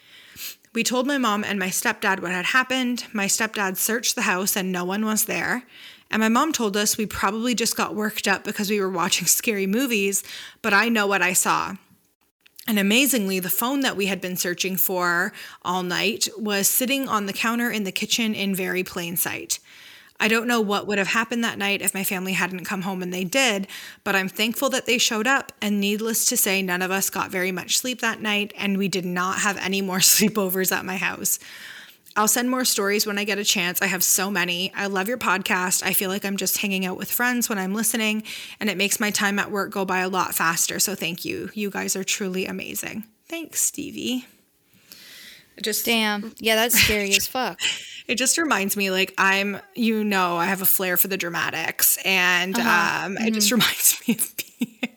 We 0.72 0.84
told 0.84 1.06
my 1.06 1.18
mom 1.18 1.42
and 1.42 1.58
my 1.58 1.68
stepdad 1.68 2.20
what 2.20 2.30
had 2.30 2.46
happened. 2.46 3.06
My 3.12 3.26
stepdad 3.26 3.76
searched 3.76 4.14
the 4.14 4.22
house 4.22 4.56
and 4.56 4.70
no 4.70 4.84
one 4.84 5.04
was 5.04 5.24
there. 5.24 5.64
And 6.08 6.20
my 6.20 6.28
mom 6.28 6.52
told 6.52 6.76
us 6.76 6.96
we 6.96 7.06
probably 7.06 7.54
just 7.54 7.76
got 7.76 7.96
worked 7.96 8.28
up 8.28 8.44
because 8.44 8.70
we 8.70 8.80
were 8.80 8.90
watching 8.90 9.26
scary 9.28 9.66
movies, 9.66 10.22
but 10.62 10.72
I 10.72 10.88
know 10.88 11.08
what 11.08 11.22
I 11.22 11.32
saw. 11.32 11.74
And 12.66 12.78
amazingly, 12.78 13.40
the 13.40 13.50
phone 13.50 13.80
that 13.80 13.96
we 13.96 14.06
had 14.06 14.20
been 14.20 14.36
searching 14.36 14.76
for 14.76 15.32
all 15.62 15.82
night 15.82 16.28
was 16.38 16.68
sitting 16.68 17.08
on 17.08 17.26
the 17.26 17.32
counter 17.32 17.70
in 17.70 17.84
the 17.84 17.92
kitchen 17.92 18.34
in 18.34 18.54
very 18.54 18.82
plain 18.82 19.16
sight. 19.16 19.58
I 20.21 20.28
don't 20.28 20.47
know 20.47 20.61
what 20.61 20.87
would 20.87 20.99
have 20.99 21.09
happened 21.09 21.42
that 21.44 21.59
night 21.59 21.83
if 21.83 21.92
my 21.92 22.04
family 22.04 22.33
hadn't 22.33 22.64
come 22.64 22.83
home 22.83 23.02
and 23.02 23.12
they 23.12 23.25
did, 23.25 23.66
but 24.04 24.14
I'm 24.14 24.28
thankful 24.28 24.71
that 24.71 24.87
they 24.87 24.97
showed 24.99 25.26
up. 25.26 25.52
And 25.61 25.80
needless 25.80 26.25
to 26.26 26.37
say, 26.37 26.62
none 26.62 26.83
of 26.83 26.90
us 26.90 27.11
got 27.11 27.30
very 27.30 27.52
much 27.52 27.78
sleep 27.78 28.00
that 28.00 28.21
night, 28.21 28.52
and 28.56 28.78
we 28.78 28.88
did 28.88 29.04
not 29.04 29.40
have 29.40 29.59
any 29.59 29.83
more 29.83 29.99
sleepovers 30.00 30.73
at 30.73 30.85
my 30.85 30.97
house. 30.97 31.38
I'll 32.16 32.28
send 32.28 32.49
more 32.49 32.64
stories 32.64 33.06
when 33.06 33.18
I 33.18 33.25
get 33.25 33.38
a 33.38 33.44
chance. 33.44 33.83
I 33.83 33.87
have 33.87 34.04
so 34.04 34.30
many. 34.30 34.73
I 34.75 34.87
love 34.87 35.09
your 35.09 35.18
podcast. 35.18 35.83
I 35.85 35.92
feel 35.92 36.11
like 36.11 36.25
I'm 36.25 36.37
just 36.37 36.59
hanging 36.59 36.87
out 36.87 36.97
with 36.97 37.11
friends 37.11 37.49
when 37.49 37.59
I'm 37.59 37.75
listening, 37.75 38.23
and 38.61 38.71
it 38.71 38.76
makes 38.76 39.00
my 39.00 39.11
time 39.11 39.40
at 39.40 39.50
work 39.50 39.73
go 39.73 39.85
by 39.85 39.99
a 39.99 40.09
lot 40.09 40.33
faster. 40.33 40.78
So 40.78 40.94
thank 40.94 41.25
you. 41.25 41.50
You 41.54 41.71
guys 41.71 41.97
are 41.97 42.04
truly 42.04 42.47
amazing. 42.47 43.04
Thanks, 43.28 43.62
Stevie. 43.62 44.26
Just 45.61 45.85
Damn. 45.85 46.33
Yeah, 46.38 46.54
that's 46.54 46.80
scary 46.80 47.11
as 47.11 47.26
fuck. 47.26 47.59
it 48.06 48.16
just 48.16 48.37
reminds 48.38 48.76
me 48.76 48.90
like 48.90 49.14
i'm 49.18 49.58
you 49.75 50.04
know 50.04 50.37
i 50.37 50.46
have 50.46 50.62
a 50.62 50.66
flair 50.66 50.96
for 50.96 51.08
the 51.08 51.16
dramatics. 51.16 51.99
And 52.04 52.58
Uh-huh. 52.58 53.06
um, 53.06 53.16
it 53.18 53.32
just 53.34 53.50
reminds 53.50 54.00
me 54.08 54.14
of 54.14 54.34
being 54.37 54.90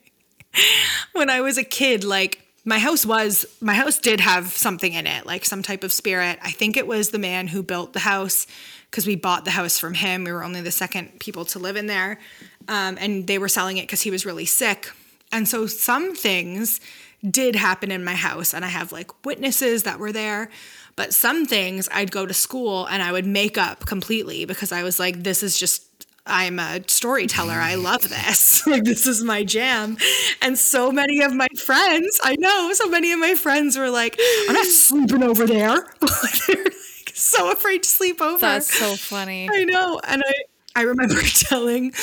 when 1.14 1.30
i 1.30 1.42
was 1.42 1.58
a 1.58 1.64
kid 1.64 2.04
like 2.04 2.42
my 2.66 2.80
house 2.80 3.06
was 3.06 3.46
my 3.62 3.74
house 3.76 3.98
did 4.00 4.20
have 4.20 4.48
something 4.48 4.92
in 4.94 5.08
it 5.08 5.26
like 5.26 5.46
some 5.46 5.62
type 5.64 5.86
of 5.86 5.94
spirit. 5.94 6.38
I 6.44 6.52
think 6.52 6.76
it 6.76 6.86
was 6.86 7.12
the 7.12 7.20
man 7.20 7.48
who 7.48 7.64
built 7.64 7.94
the 7.94 8.00
house 8.00 8.46
because 8.92 9.08
we 9.08 9.16
bought 9.16 9.46
the 9.46 9.52
house 9.52 9.80
from 9.80 9.94
him. 9.94 10.26
We 10.26 10.34
were 10.34 10.44
only 10.44 10.60
the 10.62 10.72
second 10.72 11.18
people 11.20 11.46
to 11.46 11.60
live 11.60 11.78
in 11.78 11.88
there. 11.88 12.20
Um, 12.68 12.98
and 13.00 13.26
they 13.26 13.38
were 13.38 13.48
selling 13.48 13.78
it 13.78 13.84
because 13.84 14.02
he 14.02 14.12
was 14.12 14.26
really 14.26 14.44
sick. 14.46 14.92
And 15.32 15.48
so 15.48 15.66
some 15.66 16.14
things 16.14 16.82
did 17.30 17.56
happen 17.56 17.90
in 17.90 18.04
my 18.04 18.14
house 18.16 18.54
and 18.54 18.64
i 18.64 18.68
have 18.68 18.92
like 18.92 19.26
witnesses 19.26 19.84
that 19.84 19.98
were 19.98 20.12
there 20.12 20.50
but 20.98 21.14
some 21.14 21.46
things 21.46 21.88
I'd 21.94 22.12
go 22.12 22.26
to 22.26 22.34
school 22.34 22.88
and 22.88 23.02
I 23.02 23.14
would 23.14 23.26
make 23.26 23.58
up 23.58 23.86
completely 23.86 24.44
because 24.44 24.74
I 24.74 24.84
was 24.84 25.00
like, 25.00 25.24
this 25.24 25.44
is 25.44 25.58
just, 25.58 25.86
I'm 26.26 26.60
a 26.60 26.82
storyteller. 26.88 27.54
I 27.54 27.76
love 27.76 28.10
this. 28.10 28.66
like, 28.68 28.84
this 28.84 29.06
is 29.06 29.24
my 29.24 29.44
jam. 29.44 29.98
And 30.42 30.58
so 30.58 30.92
many 30.92 31.22
of 31.22 31.34
my 31.34 31.48
friends, 31.64 32.20
I 32.24 32.36
know, 32.40 32.74
so 32.74 32.90
many 32.90 33.14
of 33.14 33.20
my 33.20 33.36
friends 33.36 33.78
were 33.78 33.92
like, 33.92 34.20
I'm 34.50 34.56
not 34.56 34.66
sleeping 34.66 35.24
over 35.24 35.46
there. 35.46 35.86
They're 36.48 36.64
like 36.64 37.12
so 37.14 37.52
afraid 37.52 37.84
to 37.84 37.90
sleep 37.90 38.20
over. 38.20 38.40
That's 38.40 38.74
so 38.74 38.96
funny. 38.96 39.48
I 39.54 39.66
know. 39.66 40.02
And 40.04 40.24
I, 40.26 40.34
I 40.76 40.82
remember 40.82 41.22
telling 41.22 41.94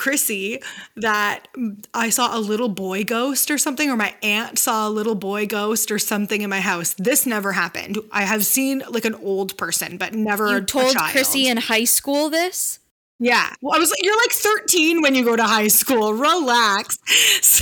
Chrissy 0.00 0.62
that 0.96 1.46
I 1.92 2.08
saw 2.08 2.34
a 2.36 2.40
little 2.40 2.70
boy 2.70 3.04
ghost 3.04 3.50
or 3.50 3.58
something, 3.58 3.90
or 3.90 3.96
my 3.96 4.14
aunt 4.22 4.58
saw 4.58 4.88
a 4.88 4.90
little 4.90 5.14
boy 5.14 5.46
ghost 5.46 5.90
or 5.90 5.98
something 5.98 6.40
in 6.40 6.48
my 6.48 6.60
house. 6.60 6.94
This 6.94 7.26
never 7.26 7.52
happened. 7.52 7.98
I 8.10 8.22
have 8.22 8.46
seen 8.46 8.82
like 8.88 9.04
an 9.04 9.14
old 9.16 9.58
person, 9.58 9.98
but 9.98 10.14
never 10.14 10.54
You 10.54 10.60
told 10.62 10.94
child. 10.94 11.12
Chrissy 11.12 11.48
in 11.48 11.58
high 11.58 11.84
school 11.84 12.30
this? 12.30 12.78
Yeah. 13.18 13.52
Well, 13.60 13.76
I 13.76 13.78
was 13.78 13.90
like, 13.90 14.02
you're 14.02 14.16
like 14.16 14.32
13 14.32 15.02
when 15.02 15.14
you 15.14 15.22
go 15.22 15.36
to 15.36 15.44
high 15.44 15.68
school. 15.68 16.14
Relax. 16.14 16.96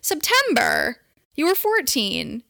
September. 0.00 0.96
You 1.36 1.46
were 1.46 1.54
14. 1.54 2.42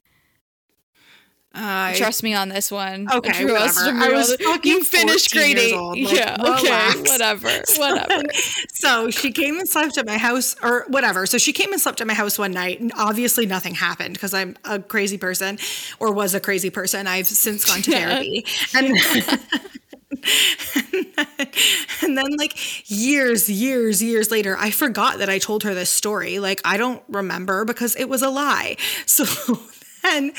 I- 1.54 1.94
Trust 1.96 2.22
me 2.22 2.34
on 2.34 2.48
this 2.48 2.70
one. 2.70 3.08
Okay, 3.12 3.44
whatever. 3.44 3.80
I 3.90 4.08
was 4.10 4.34
fucking 4.36 4.70
You 4.70 4.84
finished 4.84 5.34
14 5.34 5.54
grade 5.54 5.58
years 5.58 5.72
old, 5.72 5.98
like, 6.00 6.12
yeah. 6.14 6.36
Okay. 6.40 6.62
relax. 6.64 7.10
Whatever. 7.10 7.48
Whatever. 7.76 8.22
so 8.72 9.10
she 9.10 9.32
came 9.32 9.58
and 9.58 9.68
slept 9.68 9.98
at 9.98 10.06
my 10.06 10.16
house 10.18 10.56
or 10.62 10.86
whatever. 10.88 11.26
So 11.26 11.36
she 11.38 11.52
came 11.52 11.72
and 11.72 11.80
slept 11.80 12.00
at 12.00 12.06
my 12.06 12.14
house 12.14 12.38
one 12.38 12.52
night 12.52 12.80
and 12.80 12.90
obviously 12.96 13.44
nothing 13.44 13.74
happened 13.74 14.14
because 14.14 14.32
I'm 14.32 14.56
a 14.64 14.78
crazy 14.80 15.18
person 15.18 15.58
or 16.00 16.12
was 16.12 16.34
a 16.34 16.40
crazy 16.40 16.70
person. 16.70 17.06
I've 17.06 17.26
since 17.26 17.64
gone 17.66 17.82
to 17.82 17.90
therapy. 17.98 18.46
And 18.74 18.96
and 22.02 22.16
then 22.16 22.36
like 22.36 22.90
years, 22.90 23.48
years, 23.48 24.02
years 24.02 24.30
later, 24.30 24.56
I 24.58 24.70
forgot 24.70 25.18
that 25.18 25.28
I 25.28 25.38
told 25.38 25.62
her 25.64 25.74
this 25.74 25.90
story. 25.90 26.38
Like 26.38 26.60
I 26.64 26.76
don't 26.76 27.02
remember 27.08 27.64
because 27.64 27.96
it 27.96 28.08
was 28.08 28.22
a 28.22 28.30
lie. 28.30 28.76
So 29.06 29.24
then 30.12 30.32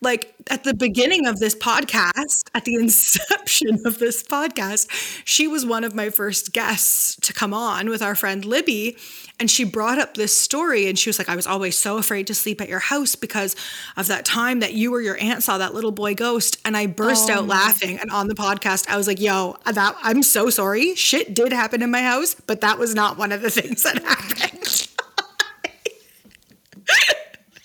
like 0.00 0.34
at 0.48 0.64
the 0.64 0.74
beginning 0.74 1.26
of 1.26 1.38
this 1.38 1.54
podcast, 1.54 2.48
at 2.54 2.64
the 2.64 2.74
inception 2.80 3.78
of 3.84 3.98
this 3.98 4.22
podcast, 4.22 4.88
she 5.24 5.46
was 5.46 5.66
one 5.66 5.84
of 5.84 5.94
my 5.94 6.10
first 6.10 6.52
guests 6.52 7.16
to 7.16 7.32
come 7.32 7.52
on 7.52 7.88
with 7.88 8.02
our 8.02 8.14
friend 8.14 8.44
Libby. 8.44 8.96
And 9.38 9.50
she 9.50 9.64
brought 9.64 9.98
up 9.98 10.14
this 10.14 10.38
story 10.38 10.86
and 10.86 10.98
she 10.98 11.08
was 11.08 11.18
like, 11.18 11.30
I 11.30 11.36
was 11.36 11.46
always 11.46 11.78
so 11.78 11.96
afraid 11.96 12.26
to 12.26 12.34
sleep 12.34 12.60
at 12.60 12.68
your 12.68 12.78
house 12.78 13.14
because 13.14 13.56
of 13.96 14.06
that 14.08 14.26
time 14.26 14.60
that 14.60 14.74
you 14.74 14.94
or 14.94 15.00
your 15.00 15.16
aunt 15.18 15.42
saw 15.42 15.56
that 15.56 15.72
little 15.72 15.92
boy 15.92 16.14
ghost. 16.14 16.58
And 16.66 16.76
I 16.76 16.86
burst 16.86 17.30
out 17.30 17.44
oh. 17.44 17.46
laughing. 17.46 17.98
And 17.98 18.10
on 18.10 18.28
the 18.28 18.34
podcast, 18.34 18.88
I 18.88 18.98
was 18.98 19.06
like, 19.06 19.18
yo, 19.18 19.56
that 19.64 19.96
I'm 20.02 20.22
so 20.22 20.50
sorry. 20.50 20.94
Shit 20.94 21.32
did 21.32 21.54
happen 21.54 21.80
in 21.80 21.90
my 21.90 22.02
house, 22.02 22.34
but 22.34 22.60
that 22.60 22.78
was 22.78 22.94
not 22.94 23.16
one 23.16 23.32
of 23.32 23.40
the 23.40 23.50
things 23.50 23.82
that 23.82 24.02
happened. 24.02 24.88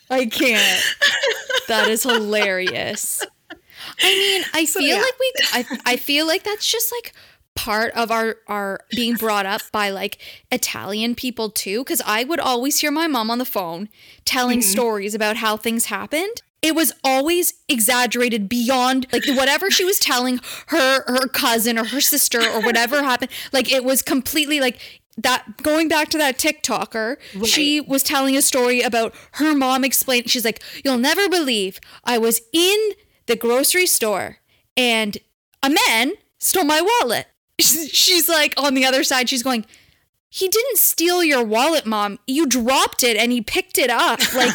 I 0.09 0.25
can't. 0.27 0.83
That 1.67 1.87
is 1.87 2.03
hilarious. 2.03 3.21
I 4.01 4.03
mean, 4.03 4.43
I 4.53 4.65
feel 4.65 4.81
yeah. 4.83 5.01
like 5.01 5.19
we 5.19 5.33
I, 5.53 5.65
I 5.85 5.95
feel 5.97 6.27
like 6.27 6.43
that's 6.43 6.69
just 6.69 6.91
like 6.91 7.13
part 7.55 7.93
of 7.93 8.11
our 8.11 8.37
our 8.47 8.81
being 8.91 9.15
brought 9.15 9.45
up 9.45 9.61
by 9.71 9.89
like 9.89 10.17
Italian 10.51 11.15
people 11.15 11.49
too 11.49 11.83
cuz 11.85 12.01
I 12.05 12.23
would 12.23 12.39
always 12.39 12.79
hear 12.79 12.91
my 12.91 13.07
mom 13.07 13.31
on 13.31 13.37
the 13.37 13.45
phone 13.45 13.89
telling 14.25 14.59
mm-hmm. 14.59 14.69
stories 14.69 15.15
about 15.15 15.37
how 15.37 15.55
things 15.55 15.85
happened. 15.85 16.41
It 16.61 16.75
was 16.75 16.91
always 17.03 17.53
exaggerated 17.69 18.49
beyond 18.49 19.07
like 19.13 19.23
whatever 19.27 19.69
she 19.69 19.85
was 19.85 19.99
telling 19.99 20.39
her 20.67 21.03
her 21.05 21.27
cousin 21.27 21.77
or 21.77 21.85
her 21.85 22.01
sister 22.01 22.41
or 22.41 22.61
whatever 22.61 23.03
happened. 23.03 23.31
Like 23.53 23.71
it 23.71 23.83
was 23.83 24.01
completely 24.01 24.59
like 24.59 24.79
that 25.17 25.63
going 25.63 25.87
back 25.87 26.09
to 26.09 26.17
that 26.17 26.37
TikToker, 26.37 27.17
she 27.45 27.79
was 27.79 28.03
telling 28.03 28.35
a 28.35 28.41
story 28.41 28.81
about 28.81 29.13
her 29.33 29.55
mom 29.55 29.83
explained 29.83 30.29
she's 30.29 30.45
like, 30.45 30.61
You'll 30.83 30.97
never 30.97 31.29
believe 31.29 31.79
I 32.03 32.17
was 32.17 32.41
in 32.51 32.91
the 33.25 33.35
grocery 33.35 33.85
store 33.85 34.37
and 34.77 35.17
a 35.63 35.69
man 35.69 36.13
stole 36.39 36.63
my 36.65 36.81
wallet. 36.81 37.27
She's 37.59 38.27
like 38.27 38.53
on 38.57 38.73
the 38.73 38.85
other 38.85 39.03
side, 39.03 39.29
she's 39.29 39.41
going, 39.41 39.65
he 40.29 40.49
didn't 40.49 40.77
steal 40.77 41.23
your 41.23 41.43
wallet, 41.43 41.85
mom. 41.85 42.19
You 42.27 42.45
dropped 42.45 43.03
it 43.03 43.15
and 43.15 43.31
he 43.31 43.41
picked 43.41 43.77
it 43.77 43.89
up. 43.89 44.19
Like 44.35 44.53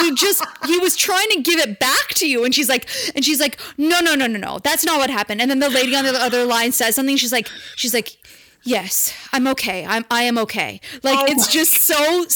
he 0.00 0.12
just 0.14 0.44
he 0.66 0.78
was 0.78 0.96
trying 0.96 1.28
to 1.30 1.40
give 1.40 1.60
it 1.60 1.78
back 1.78 2.08
to 2.16 2.28
you. 2.28 2.44
And 2.44 2.52
she's 2.52 2.68
like, 2.68 2.88
and 3.14 3.24
she's 3.24 3.38
like, 3.38 3.60
no, 3.78 4.00
no, 4.00 4.16
no, 4.16 4.26
no, 4.26 4.38
no. 4.38 4.58
That's 4.64 4.84
not 4.84 4.98
what 4.98 5.08
happened. 5.08 5.40
And 5.40 5.48
then 5.48 5.60
the 5.60 5.70
lady 5.70 5.94
on 5.94 6.04
the 6.04 6.12
other 6.20 6.44
line 6.44 6.72
says 6.72 6.96
something. 6.96 7.16
She's 7.16 7.32
like, 7.32 7.48
she's 7.76 7.94
like, 7.94 8.16
yes, 8.64 9.14
I'm 9.32 9.46
okay. 9.48 9.84
I'm 9.86 10.04
I 10.10 10.22
am 10.22 10.38
okay. 10.38 10.80
Like 11.02 11.18
Oh 11.18 11.24
it's 11.28 11.52
just 11.52 11.76
so 11.76 12.26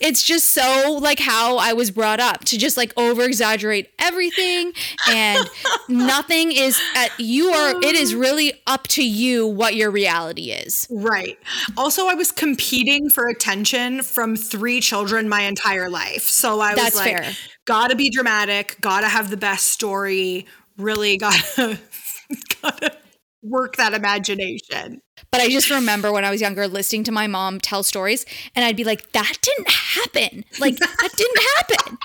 it's 0.00 0.22
just 0.22 0.50
so 0.50 0.98
like 1.00 1.18
how 1.18 1.56
I 1.58 1.72
was 1.72 1.90
brought 1.90 2.20
up 2.20 2.44
to 2.46 2.58
just 2.58 2.76
like 2.76 2.92
over 2.96 3.22
exaggerate 3.22 3.90
everything 3.98 4.72
and 5.08 5.48
nothing 5.88 6.52
is 6.52 6.80
at 6.94 7.10
you 7.18 7.48
are 7.48 7.76
it 7.82 7.94
is 7.94 8.12
um. 8.12 8.20
really 8.20 8.52
up 8.66 8.86
to 8.88 9.06
you 9.06 9.46
what 9.46 9.74
your 9.74 9.90
reality 9.90 10.50
is. 10.50 10.86
Right. 10.90 11.38
Also, 11.76 12.06
I 12.06 12.14
was 12.14 12.32
competing 12.32 13.10
for 13.10 13.28
attention 13.28 14.02
from 14.02 14.36
three 14.36 14.80
children 14.80 15.28
my 15.28 15.42
entire 15.42 15.88
life. 15.88 16.22
So 16.22 16.60
I 16.60 16.74
was 16.74 16.94
like, 16.94 17.16
fair. 17.16 17.32
gotta 17.64 17.96
be 17.96 18.10
dramatic, 18.10 18.76
gotta 18.80 19.08
have 19.08 19.30
the 19.30 19.36
best 19.36 19.68
story, 19.68 20.46
really 20.76 21.16
gotta, 21.16 21.78
gotta 22.62 22.96
work 23.42 23.76
that 23.76 23.94
imagination. 23.94 25.00
But 25.30 25.40
I 25.40 25.48
just 25.48 25.70
remember 25.70 26.12
when 26.12 26.24
I 26.24 26.30
was 26.30 26.40
younger 26.40 26.66
listening 26.68 27.04
to 27.04 27.12
my 27.12 27.26
mom 27.26 27.60
tell 27.60 27.82
stories 27.82 28.24
and 28.54 28.64
I'd 28.64 28.76
be 28.76 28.84
like, 28.84 29.12
that 29.12 29.32
didn't 29.42 29.68
happen. 29.70 30.44
Like, 30.60 30.76
that 30.78 31.10
didn't 31.16 31.42
happen. 31.56 31.98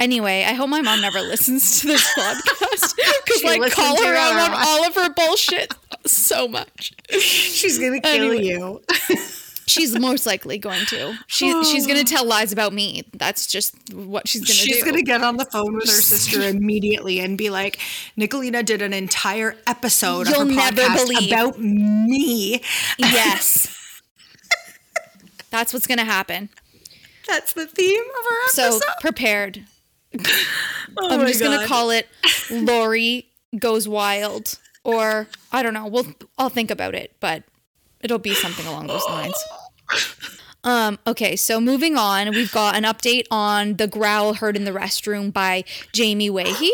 Anyway, 0.00 0.44
I 0.46 0.52
hope 0.52 0.68
my 0.68 0.80
mom 0.80 1.00
never 1.00 1.20
listens 1.20 1.80
to 1.80 1.88
this 1.88 2.06
podcast 2.18 2.94
because 3.24 3.42
like 3.44 3.72
call 3.72 4.00
her 4.00 4.14
out 4.14 4.36
on 4.50 4.52
all. 4.54 4.84
of 4.86 4.94
her 4.94 5.12
bullshit 5.12 5.74
so 6.06 6.46
much. 6.46 6.92
She's 7.18 7.78
gonna 7.78 8.00
kill 8.00 8.30
Anyway. 8.32 8.44
you. 8.44 8.80
She's 9.68 9.98
most 9.98 10.26
likely 10.26 10.58
going 10.58 10.84
to. 10.86 11.14
She 11.26 11.64
she's 11.64 11.86
gonna 11.86 12.00
oh. 12.00 12.04
tell 12.04 12.24
lies 12.24 12.52
about 12.52 12.72
me. 12.72 13.04
That's 13.12 13.46
just 13.46 13.74
what 13.92 14.26
she's 14.26 14.42
gonna 14.42 14.52
do. 14.52 14.74
She's 14.74 14.84
gonna 14.84 15.02
get 15.02 15.22
on 15.22 15.36
the 15.36 15.44
phone 15.44 15.74
with 15.76 15.86
her 15.88 16.00
sister 16.00 16.42
immediately 16.42 17.20
and 17.20 17.36
be 17.36 17.50
like, 17.50 17.78
Nicolina 18.16 18.64
did 18.64 18.82
an 18.82 18.92
entire 18.92 19.56
episode 19.66 20.28
You'll 20.28 20.42
of 20.42 20.48
her 20.48 20.54
never 20.54 20.82
podcast 20.82 21.06
believe. 21.06 21.32
about 21.32 21.60
me. 21.60 22.62
yes. 22.98 23.74
That's 25.50 25.72
what's 25.72 25.86
gonna 25.86 26.04
happen. 26.04 26.48
That's 27.26 27.52
the 27.52 27.66
theme 27.66 28.00
of 28.02 28.26
our 28.32 28.38
episode. 28.44 28.62
So 28.62 28.76
episode. 28.76 29.00
prepared. 29.00 29.64
Oh 31.00 31.10
I'm 31.10 31.26
just 31.28 31.40
gonna 31.40 31.64
call 31.66 31.90
it 31.90 32.08
Lori 32.50 33.28
goes 33.56 33.86
wild, 33.86 34.58
or 34.82 35.28
I 35.52 35.62
don't 35.62 35.74
know. 35.74 35.86
We'll 35.86 36.06
I'll 36.38 36.48
think 36.48 36.70
about 36.72 36.94
it, 36.94 37.12
but 37.20 37.44
it'll 38.00 38.18
be 38.18 38.34
something 38.34 38.66
along 38.66 38.86
those 38.86 39.04
lines. 39.08 39.34
Um, 40.64 40.98
okay, 41.06 41.36
so 41.36 41.60
moving 41.60 41.96
on, 41.96 42.30
we've 42.30 42.52
got 42.52 42.74
an 42.76 42.82
update 42.82 43.26
on 43.30 43.76
the 43.76 43.86
growl 43.86 44.34
heard 44.34 44.56
in 44.56 44.64
the 44.64 44.72
restroom 44.72 45.32
by 45.32 45.64
Jamie 45.92 46.28
Wahey. 46.30 46.72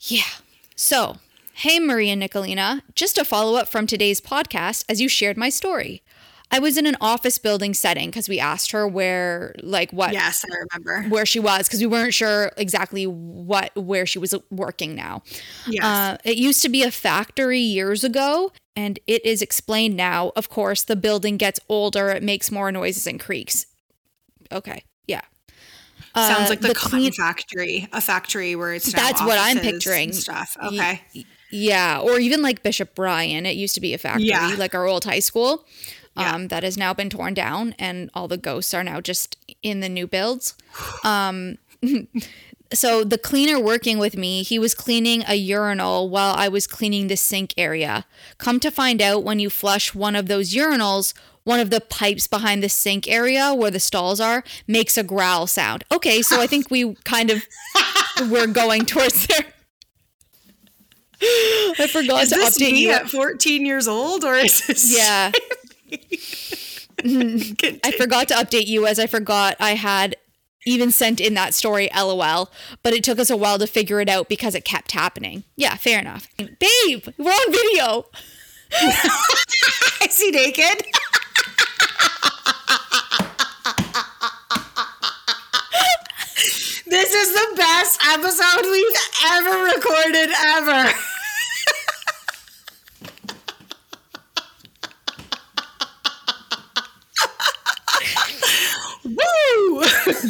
Yeah. 0.00 0.28
So 0.76 1.16
Hey, 1.60 1.80
Maria 1.80 2.14
Nicolina. 2.14 2.82
Just 2.94 3.16
a 3.16 3.24
follow 3.24 3.56
up 3.58 3.66
from 3.66 3.86
today's 3.86 4.20
podcast 4.20 4.84
as 4.90 5.00
you 5.00 5.08
shared 5.08 5.38
my 5.38 5.48
story. 5.48 6.02
I 6.50 6.60
was 6.60 6.76
in 6.78 6.86
an 6.86 6.96
office 7.00 7.38
building 7.38 7.74
setting 7.74 8.08
because 8.08 8.28
we 8.28 8.38
asked 8.38 8.70
her 8.70 8.86
where, 8.86 9.54
like, 9.62 9.90
what, 9.92 10.12
Yes, 10.12 10.44
I 10.44 10.54
remember. 10.72 11.08
where 11.08 11.26
she 11.26 11.40
was 11.40 11.66
because 11.66 11.80
we 11.80 11.86
weren't 11.86 12.14
sure 12.14 12.52
exactly 12.56 13.04
what, 13.06 13.74
where 13.74 14.06
she 14.06 14.18
was 14.20 14.32
working 14.50 14.94
now. 14.94 15.22
Yes. 15.68 15.84
Uh, 15.84 16.16
it 16.24 16.36
used 16.36 16.62
to 16.62 16.68
be 16.68 16.82
a 16.84 16.90
factory 16.92 17.58
years 17.58 18.04
ago, 18.04 18.52
and 18.76 18.98
it 19.08 19.24
is 19.26 19.42
explained 19.42 19.96
now. 19.96 20.30
Of 20.36 20.48
course, 20.48 20.82
the 20.84 20.94
building 20.96 21.36
gets 21.36 21.58
older, 21.68 22.10
it 22.10 22.22
makes 22.22 22.50
more 22.52 22.70
noises 22.70 23.08
and 23.08 23.18
creaks. 23.18 23.66
Okay, 24.52 24.84
yeah. 25.08 25.22
Sounds 26.14 26.46
Uh, 26.46 26.50
like 26.50 26.60
the, 26.60 26.74
cotton 26.74 26.98
clean- 27.00 27.12
factory, 27.12 27.88
a 27.92 28.00
factory 28.00 28.54
where 28.54 28.72
it's 28.72 28.90
That's 28.92 29.20
what 29.20 29.36
I'm 29.38 29.58
picturing. 29.58 30.12
Stuff. 30.12 30.56
Y- 30.62 30.68
Okay. 31.12 31.24
Yeah, 31.52 32.00
or 32.00 32.18
even 32.18 32.42
like 32.42 32.64
Bishop 32.64 32.94
Bryan. 32.96 33.46
It 33.46 33.54
used 33.56 33.76
to 33.76 33.80
be 33.80 33.94
a 33.94 33.98
factory, 33.98 34.24
Yeah. 34.26 34.56
like 34.58 34.74
our 34.74 34.84
old 34.84 35.04
high 35.04 35.20
school, 35.20 35.64
Yeah. 36.16 36.34
um, 36.34 36.48
that 36.48 36.62
has 36.62 36.76
now 36.76 36.94
been 36.94 37.10
torn 37.10 37.34
down, 37.34 37.74
and 37.78 38.10
all 38.14 38.28
the 38.28 38.36
ghosts 38.38 38.72
are 38.74 38.84
now 38.84 39.00
just 39.00 39.36
in 39.62 39.80
the 39.80 39.88
new 39.88 40.06
builds. 40.06 40.54
Um, 41.04 41.58
so 42.72 43.04
the 43.04 43.18
cleaner 43.18 43.60
working 43.60 43.98
with 43.98 44.16
me, 44.16 44.42
he 44.42 44.58
was 44.58 44.74
cleaning 44.74 45.22
a 45.28 45.34
urinal 45.34 46.08
while 46.08 46.34
I 46.36 46.48
was 46.48 46.66
cleaning 46.66 47.06
the 47.08 47.16
sink 47.16 47.54
area. 47.56 48.04
Come 48.38 48.58
to 48.60 48.70
find 48.70 49.00
out, 49.00 49.22
when 49.24 49.38
you 49.38 49.50
flush 49.50 49.94
one 49.94 50.16
of 50.16 50.26
those 50.26 50.52
urinals, 50.54 51.14
one 51.44 51.60
of 51.60 51.70
the 51.70 51.80
pipes 51.80 52.26
behind 52.26 52.62
the 52.62 52.68
sink 52.68 53.08
area 53.08 53.54
where 53.54 53.70
the 53.70 53.78
stalls 53.78 54.18
are 54.20 54.42
makes 54.66 54.98
a 54.98 55.04
growl 55.04 55.46
sound. 55.46 55.84
Okay, 55.92 56.20
so 56.22 56.40
I 56.40 56.48
think 56.48 56.70
we 56.70 56.94
kind 57.04 57.30
of 57.30 57.46
were 58.30 58.48
going 58.48 58.84
towards 58.84 59.26
there. 59.28 59.44
I 61.22 61.86
forgot 61.90 62.24
Is 62.24 62.30
to 62.30 62.34
this 62.36 62.58
update 62.58 62.72
me 62.72 62.82
you. 62.84 62.90
at 62.90 63.08
14 63.08 63.64
years 63.64 63.86
old, 63.88 64.24
or 64.24 64.34
is 64.34 64.66
this? 64.66 64.94
Yeah, 64.96 65.30
I 66.98 67.92
forgot 67.98 68.28
to 68.28 68.34
update 68.34 68.66
you 68.66 68.86
as 68.86 68.98
I 68.98 69.06
forgot 69.06 69.56
I 69.60 69.74
had 69.74 70.16
even 70.66 70.90
sent 70.90 71.20
in 71.20 71.34
that 71.34 71.54
story 71.54 71.88
LOL, 71.94 72.50
but 72.82 72.92
it 72.92 73.04
took 73.04 73.18
us 73.18 73.30
a 73.30 73.36
while 73.36 73.58
to 73.58 73.66
figure 73.66 74.00
it 74.00 74.08
out 74.08 74.28
because 74.28 74.54
it 74.54 74.64
kept 74.64 74.92
happening. 74.92 75.44
Yeah, 75.56 75.76
fair 75.76 75.98
enough. 76.00 76.28
Babe, 76.36 77.06
we're 77.16 77.30
on 77.30 77.52
video. 77.52 78.06
Is 80.04 80.18
he 80.18 80.30
naked? 80.32 80.82
this 86.86 87.14
is 87.14 87.32
the 87.32 87.54
best 87.56 88.00
episode 88.08 88.62
we've 88.70 88.96
ever 89.32 89.64
recorded 89.64 90.30
ever. 90.46 90.92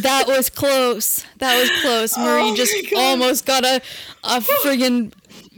That 0.03 0.25
was 0.27 0.49
close. 0.51 1.25
That 1.39 1.59
was 1.61 1.71
close. 1.83 2.17
Marie 2.19 2.51
Oh 2.53 2.57
just 2.57 2.75
God. 2.91 2.99
almost 2.99 3.47
got 3.47 3.65
a 3.65 3.81
a 4.25 4.41
friggin' 4.41 5.13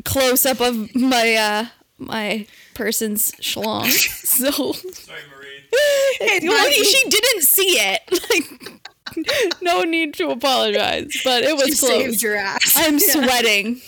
close 0.05 0.45
up 0.47 0.61
of 0.61 0.95
my 0.95 1.35
uh 1.35 1.67
my 1.99 2.47
person's 2.75 3.33
schlong. 3.41 3.87
So 4.29 4.51
Sorry, 4.73 5.21
Marie. 5.35 6.49
well, 6.49 6.71
she 6.71 7.09
didn't 7.09 7.43
see 7.43 7.79
it. 7.79 8.03
Like 9.17 9.63
no 9.63 9.83
need 9.85 10.13
to 10.15 10.29
apologize, 10.29 11.17
but 11.25 11.43
it 11.43 11.57
was 11.57 11.69
You 11.69 11.77
close. 11.77 11.91
saved 11.91 12.23
your 12.23 12.37
ass. 12.37 12.75
I'm 12.77 12.99
sweating. 12.99 13.81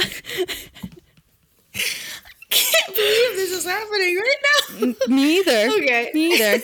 I 0.00 1.84
can't 2.50 2.86
believe 2.94 3.36
this 3.36 3.50
is 3.50 3.64
happening 3.64 4.16
right 4.16 4.36
now. 4.80 5.14
Me 5.14 5.38
either. 5.38 5.70
Okay. 5.72 6.10
Me 6.14 6.34
either. 6.34 6.62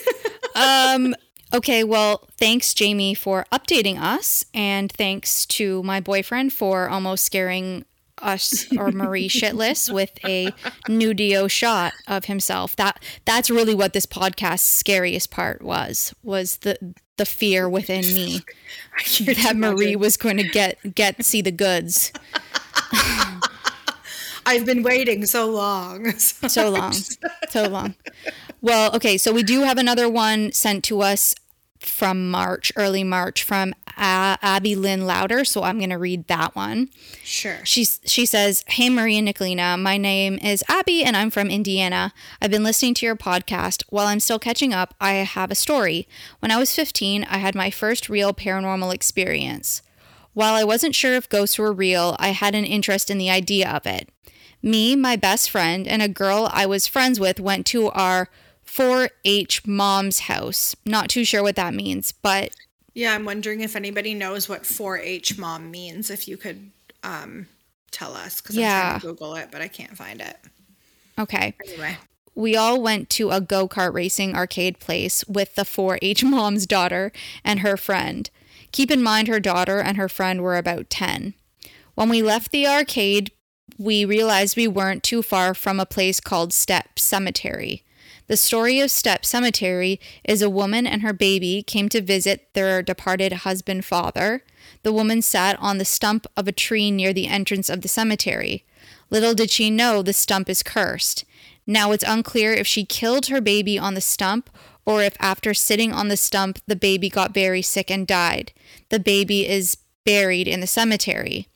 Um, 0.54 1.14
okay, 1.52 1.84
well, 1.84 2.28
thanks, 2.38 2.74
Jamie, 2.74 3.14
for 3.14 3.46
updating 3.52 4.00
us. 4.00 4.44
And 4.54 4.90
thanks 4.92 5.46
to 5.46 5.82
my 5.82 6.00
boyfriend 6.00 6.52
for 6.52 6.88
almost 6.88 7.24
scaring 7.24 7.84
us 8.22 8.66
or 8.76 8.90
Marie 8.92 9.28
shitless 9.30 9.92
with 9.92 10.12
a 10.24 10.52
nudio 10.88 11.50
shot 11.50 11.92
of 12.06 12.26
himself. 12.26 12.76
That 12.76 13.02
that's 13.24 13.50
really 13.50 13.74
what 13.74 13.92
this 13.92 14.06
podcast's 14.06 14.62
scariest 14.62 15.30
part 15.30 15.62
was, 15.62 16.14
was 16.22 16.58
the 16.58 16.94
the 17.16 17.24
fear 17.26 17.68
within 17.68 18.02
me 18.14 18.40
that 19.20 19.54
Marie 19.56 19.92
imagine. 19.92 20.00
was 20.00 20.16
going 20.16 20.36
to 20.36 20.42
get 20.44 20.94
get 20.94 21.24
see 21.24 21.40
the 21.42 21.52
goods 21.52 22.12
I've 24.46 24.66
been 24.66 24.82
waiting 24.82 25.24
so 25.26 25.48
long. 25.50 26.10
so 26.12 26.70
long 26.70 26.92
so 27.48 27.68
long 27.68 27.94
well 28.64 28.94
okay 28.96 29.18
so 29.18 29.30
we 29.30 29.42
do 29.42 29.60
have 29.62 29.78
another 29.78 30.08
one 30.08 30.50
sent 30.52 30.82
to 30.82 31.02
us 31.02 31.34
from 31.78 32.30
march 32.30 32.72
early 32.76 33.04
march 33.04 33.42
from 33.42 33.74
uh, 33.96 34.36
abby 34.42 34.74
lynn 34.74 35.06
louder 35.06 35.44
so 35.44 35.62
i'm 35.62 35.78
going 35.78 35.90
to 35.90 35.98
read 35.98 36.26
that 36.28 36.56
one 36.56 36.88
Sure. 37.22 37.58
She's, 37.64 38.00
she 38.04 38.26
says, 38.26 38.64
Hey, 38.68 38.90
Maria 38.90 39.22
Nicolina, 39.22 39.80
my 39.80 39.96
name 39.96 40.38
is 40.42 40.62
Abby 40.68 41.02
and 41.02 41.16
I'm 41.16 41.30
from 41.30 41.50
Indiana. 41.50 42.12
I've 42.40 42.50
been 42.50 42.62
listening 42.62 42.94
to 42.94 43.06
your 43.06 43.16
podcast. 43.16 43.82
While 43.88 44.06
I'm 44.06 44.20
still 44.20 44.38
catching 44.38 44.74
up, 44.74 44.94
I 45.00 45.14
have 45.14 45.50
a 45.50 45.54
story. 45.54 46.06
When 46.40 46.50
I 46.50 46.58
was 46.58 46.74
15, 46.74 47.24
I 47.24 47.38
had 47.38 47.54
my 47.54 47.70
first 47.70 48.10
real 48.10 48.34
paranormal 48.34 48.94
experience. 48.94 49.80
While 50.34 50.54
I 50.54 50.64
wasn't 50.64 50.94
sure 50.94 51.14
if 51.14 51.28
ghosts 51.28 51.58
were 51.58 51.72
real, 51.72 52.14
I 52.18 52.28
had 52.28 52.54
an 52.54 52.64
interest 52.66 53.10
in 53.10 53.18
the 53.18 53.30
idea 53.30 53.70
of 53.70 53.86
it. 53.86 54.10
Me, 54.62 54.94
my 54.94 55.16
best 55.16 55.50
friend, 55.50 55.88
and 55.88 56.02
a 56.02 56.08
girl 56.08 56.50
I 56.52 56.66
was 56.66 56.86
friends 56.86 57.18
with 57.18 57.40
went 57.40 57.64
to 57.66 57.90
our 57.90 58.28
4 58.64 59.10
H 59.24 59.66
mom's 59.66 60.20
house. 60.20 60.74
Not 60.84 61.08
too 61.08 61.24
sure 61.24 61.42
what 61.42 61.56
that 61.56 61.74
means, 61.74 62.12
but 62.12 62.54
Yeah, 62.94 63.14
I'm 63.14 63.24
wondering 63.24 63.60
if 63.60 63.76
anybody 63.76 64.14
knows 64.14 64.48
what 64.48 64.62
4-H 64.62 65.38
mom 65.38 65.70
means. 65.70 66.10
If 66.10 66.28
you 66.28 66.36
could 66.36 66.70
um, 67.02 67.46
tell 67.90 68.14
us, 68.14 68.40
because 68.40 68.56
I'm 68.56 68.62
trying 68.64 69.00
to 69.00 69.06
Google 69.06 69.34
it, 69.36 69.48
but 69.50 69.60
I 69.60 69.68
can't 69.68 69.96
find 69.96 70.20
it. 70.20 70.36
okay. 71.18 71.54
Anyway, 71.66 71.96
we 72.34 72.56
all 72.56 72.80
went 72.80 73.10
to 73.10 73.30
a 73.30 73.40
go 73.40 73.68
kart 73.68 73.94
racing 73.94 74.34
arcade 74.34 74.80
place 74.80 75.24
with 75.28 75.54
the 75.54 75.64
4 75.64 75.98
H 76.02 76.24
mom's 76.24 76.66
daughter 76.66 77.12
and 77.44 77.60
her 77.60 77.76
friend. 77.76 78.30
Keep 78.72 78.90
in 78.90 79.02
mind, 79.02 79.28
her 79.28 79.38
daughter 79.38 79.78
and 79.80 79.96
her 79.96 80.08
friend 80.08 80.42
were 80.42 80.56
about 80.56 80.90
10. 80.90 81.34
When 81.94 82.08
we 82.08 82.22
left 82.22 82.50
the 82.50 82.66
arcade, 82.66 83.30
we 83.78 84.04
realized 84.04 84.56
we 84.56 84.66
weren't 84.66 85.04
too 85.04 85.22
far 85.22 85.54
from 85.54 85.78
a 85.78 85.86
place 85.86 86.18
called 86.18 86.50
Stepp 86.50 86.98
Cemetery. 86.98 87.84
The 88.26 88.36
story 88.38 88.80
of 88.80 88.88
Stepp 88.88 89.24
Cemetery 89.24 90.00
is 90.24 90.40
a 90.40 90.48
woman 90.48 90.86
and 90.86 91.02
her 91.02 91.12
baby 91.12 91.62
came 91.62 91.90
to 91.90 92.00
visit 92.00 92.48
their 92.54 92.82
departed 92.82 93.32
husband 93.32 93.84
father. 93.84 94.42
The 94.82 94.92
woman 94.92 95.20
sat 95.20 95.58
on 95.60 95.76
the 95.76 95.84
stump 95.84 96.26
of 96.36 96.48
a 96.48 96.52
tree 96.52 96.90
near 96.90 97.12
the 97.12 97.26
entrance 97.26 97.68
of 97.68 97.82
the 97.82 97.88
cemetery. 97.88 98.64
Little 99.10 99.34
did 99.34 99.50
she 99.50 99.70
know 99.70 100.02
the 100.02 100.14
stump 100.14 100.48
is 100.48 100.62
cursed. 100.62 101.24
Now 101.66 101.92
it's 101.92 102.04
unclear 102.06 102.54
if 102.54 102.66
she 102.66 102.84
killed 102.86 103.26
her 103.26 103.42
baby 103.42 103.78
on 103.78 103.94
the 103.94 104.00
stump 104.00 104.48
or 104.86 105.02
if 105.02 105.16
after 105.20 105.52
sitting 105.52 105.92
on 105.92 106.08
the 106.08 106.16
stump 106.16 106.58
the 106.66 106.76
baby 106.76 107.10
got 107.10 107.34
very 107.34 107.62
sick 107.62 107.90
and 107.90 108.06
died. 108.06 108.52
The 108.88 108.98
baby 108.98 109.46
is 109.46 109.76
buried 110.04 110.48
in 110.48 110.60
the 110.60 110.66
cemetery. 110.66 111.48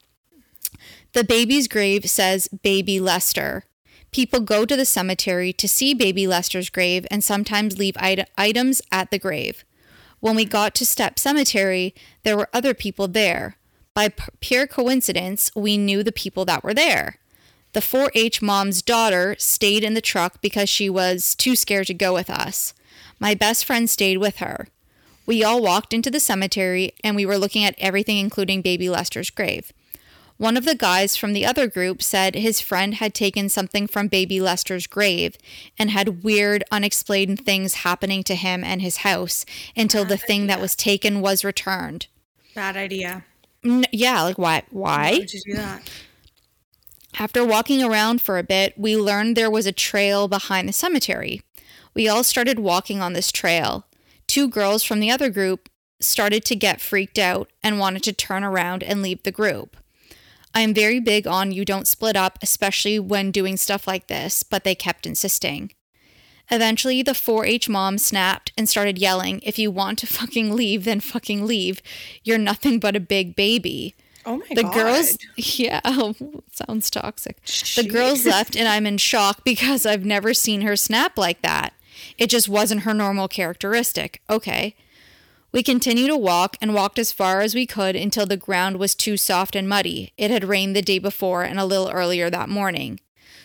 The 1.13 1.25
baby's 1.25 1.69
grave 1.69 2.09
says 2.11 2.49
Baby 2.49 3.01
Lester. 3.01 3.65
People 4.11 4.41
go 4.41 4.65
to 4.65 4.77
the 4.77 4.85
cemetery 4.85 5.53
to 5.53 5.69
see 5.69 5.95
Baby 5.95 6.27
Lester's 6.27 6.71
grave 6.71 7.07
and 7.11 7.23
sometimes 7.23 7.79
leave 7.79 7.97
it- 8.01 8.31
items 8.37 8.81
at 8.91 9.11
the 9.11 9.19
grave. 9.19 9.65
When 10.21 10.35
we 10.35 10.45
got 10.45 10.75
to 10.77 10.85
Stepp 10.85 11.19
Cemetery, 11.19 11.95
there 12.25 12.37
were 12.37 12.49
other 12.53 12.75
people 12.75 13.07
there. 13.07 13.57
By 13.95 14.09
p- 14.09 14.25
pure 14.41 14.67
coincidence, 14.67 15.51
we 15.55 15.77
knew 15.77 16.03
the 16.03 16.13
people 16.13 16.45
that 16.47 16.65
were 16.65 16.75
there. 16.75 17.19
The 17.75 17.81
4 17.81 18.11
H 18.15 18.41
mom's 18.41 18.81
daughter 18.83 19.37
stayed 19.39 19.85
in 19.85 19.95
the 19.95 20.01
truck 20.01 20.41
because 20.41 20.69
she 20.69 20.89
was 20.89 21.35
too 21.35 21.55
scared 21.55 21.89
to 21.89 21.95
go 21.95 22.15
with 22.15 22.31
us. 22.31 22.73
My 23.21 23.35
best 23.35 23.65
friend 23.65 23.89
stayed 23.91 24.19
with 24.19 24.37
her. 24.39 24.69
We 25.27 25.45
all 25.45 25.61
walked 25.61 25.93
into 25.93 26.11
the 26.11 26.21
cemetery 26.21 26.93
and 27.05 27.15
we 27.15 27.27
were 27.27 27.37
looking 27.37 27.65
at 27.65 27.75
everything, 27.79 28.17
including 28.19 28.63
baby 28.63 28.89
Lester's 28.89 29.31
grave. 29.31 29.73
One 30.39 30.57
of 30.57 30.65
the 30.65 30.77
guys 30.77 31.17
from 31.17 31.33
the 31.33 31.45
other 31.45 31.67
group 31.67 32.01
said 32.01 32.37
his 32.37 32.61
friend 32.61 32.95
had 32.95 33.13
taken 33.13 33.49
something 33.49 33.89
from 33.89 34.07
baby 34.07 34.41
Lester's 34.41 34.87
grave 34.87 35.37
and 35.79 35.91
had 35.91 36.23
weird, 36.23 36.63
unexplained 36.71 37.45
things 37.45 37.75
happening 37.75 38.23
to 38.23 38.37
him 38.37 38.63
and 38.63 38.81
his 38.81 38.99
house 38.99 39.45
until 39.77 40.05
the 40.05 40.17
thing 40.17 40.47
that 40.47 40.61
was 40.61 40.77
taken 40.77 41.21
was 41.21 41.45
returned. 41.45 42.07
bad 42.55 42.77
idea. 42.77 43.25
N- 43.65 43.85
yeah, 43.93 44.23
like 44.23 44.39
why? 44.39 44.63
Why 44.71 45.11
Why? 45.11 45.19
would 45.19 45.33
you 45.33 45.41
do 45.45 45.55
that? 45.55 45.91
After 47.19 47.45
walking 47.45 47.83
around 47.83 48.23
for 48.23 48.39
a 48.39 48.45
bit, 48.45 48.75
we 48.79 48.97
learned 48.97 49.37
there 49.37 49.51
was 49.51 49.67
a 49.67 49.73
trail 49.73 50.29
behind 50.29 50.69
the 50.69 50.73
cemetery. 50.73 51.43
We 51.95 52.07
all 52.09 52.23
started 52.23 52.61
walking 52.61 53.01
on 53.01 53.13
this 53.13 53.33
trail. 53.33 53.87
Two 54.29 54.47
girls 54.49 54.85
from 54.85 55.01
the 55.01 55.11
other 55.11 55.31
group 55.31 55.69
started 56.01 56.45
to 56.45 56.55
get 56.55 56.81
freaked 56.81 57.19
out 57.19 57.51
and 57.61 57.81
wanted 57.81 58.05
to 58.05 58.13
turn 58.13 58.45
around 58.45 58.85
and 58.85 59.03
leave 59.03 59.25
the 59.25 59.33
group. 59.33 59.77
I 60.55 60.61
am 60.61 60.75
very 60.75 61.01
big 61.01 61.27
on 61.27 61.53
you 61.53 61.65
don't 61.65 61.87
split 61.87 62.17
up, 62.17 62.39
especially 62.43 62.99
when 62.99 63.31
doing 63.31 63.57
stuff 63.57 63.87
like 63.87 64.07
this, 64.09 64.43
but 64.43 64.65
they 64.65 64.75
kept 64.75 65.07
insisting. 65.07 65.73
Eventually, 66.51 67.03
the 67.03 67.15
4 67.15 67.45
H 67.45 67.69
mom 67.69 67.99
snapped 67.99 68.53
and 68.57 68.69
started 68.69 68.99
yelling, 68.99 69.41
If 69.43 69.59
you 69.59 69.71
want 69.71 69.99
to 70.01 70.07
fucking 70.07 70.55
leave, 70.55 70.85
then 70.85 71.01
fucking 71.01 71.47
leave. 71.47 71.83
You're 72.25 72.39
nothing 72.39 72.79
but 72.81 72.97
a 72.97 73.01
big 73.01 73.37
baby. 73.37 73.95
Oh 74.25 74.37
my 74.37 74.47
god. 74.49 74.57
The 74.57 74.63
god. 74.63 74.75
girls, 74.75 75.19
yeah, 75.37 75.81
sounds 76.53 76.91
toxic. 76.91 77.43
The 77.77 77.89
girls 77.89 78.27
left, 78.27 78.57
and 78.57 78.69
I'm 78.69 78.87
in 78.87 78.99
shock 78.99 79.45
because 79.45 79.87
I've 79.87 80.05
never 80.05 80.35
seen 80.35 80.63
her 80.63 80.77
snap 80.77 81.17
like 81.17 81.43
that. 81.43 81.73
It 82.17 82.29
just 82.31 82.49
wasn't 82.49 82.83
her 82.83 82.95
normal 82.95 83.29
characteristic. 83.29 84.23
Okay. 84.29 84.75
We 85.51 85.63
continued 85.63 86.09
to 86.09 86.17
walk 86.17 86.57
and 86.61 86.75
walked 86.75 86.99
as 86.99 87.11
far 87.11 87.41
as 87.41 87.55
we 87.55 87.67
could 87.67 87.97
until 87.97 88.27
the 88.27 88.37
ground 88.37 88.77
was 88.77 88.95
too 88.95 89.17
soft 89.17 89.57
and 89.57 89.69
muddy. 89.69 90.13
It 90.19 90.31
had 90.31 90.45
rained 90.45 90.77
the 90.77 90.83
day 90.83 90.99
before 90.99 91.43
and 91.43 91.59
a 91.59 91.65
little 91.65 91.91
earlier 91.91 92.29
that 92.29 92.51
morning. 92.51 93.01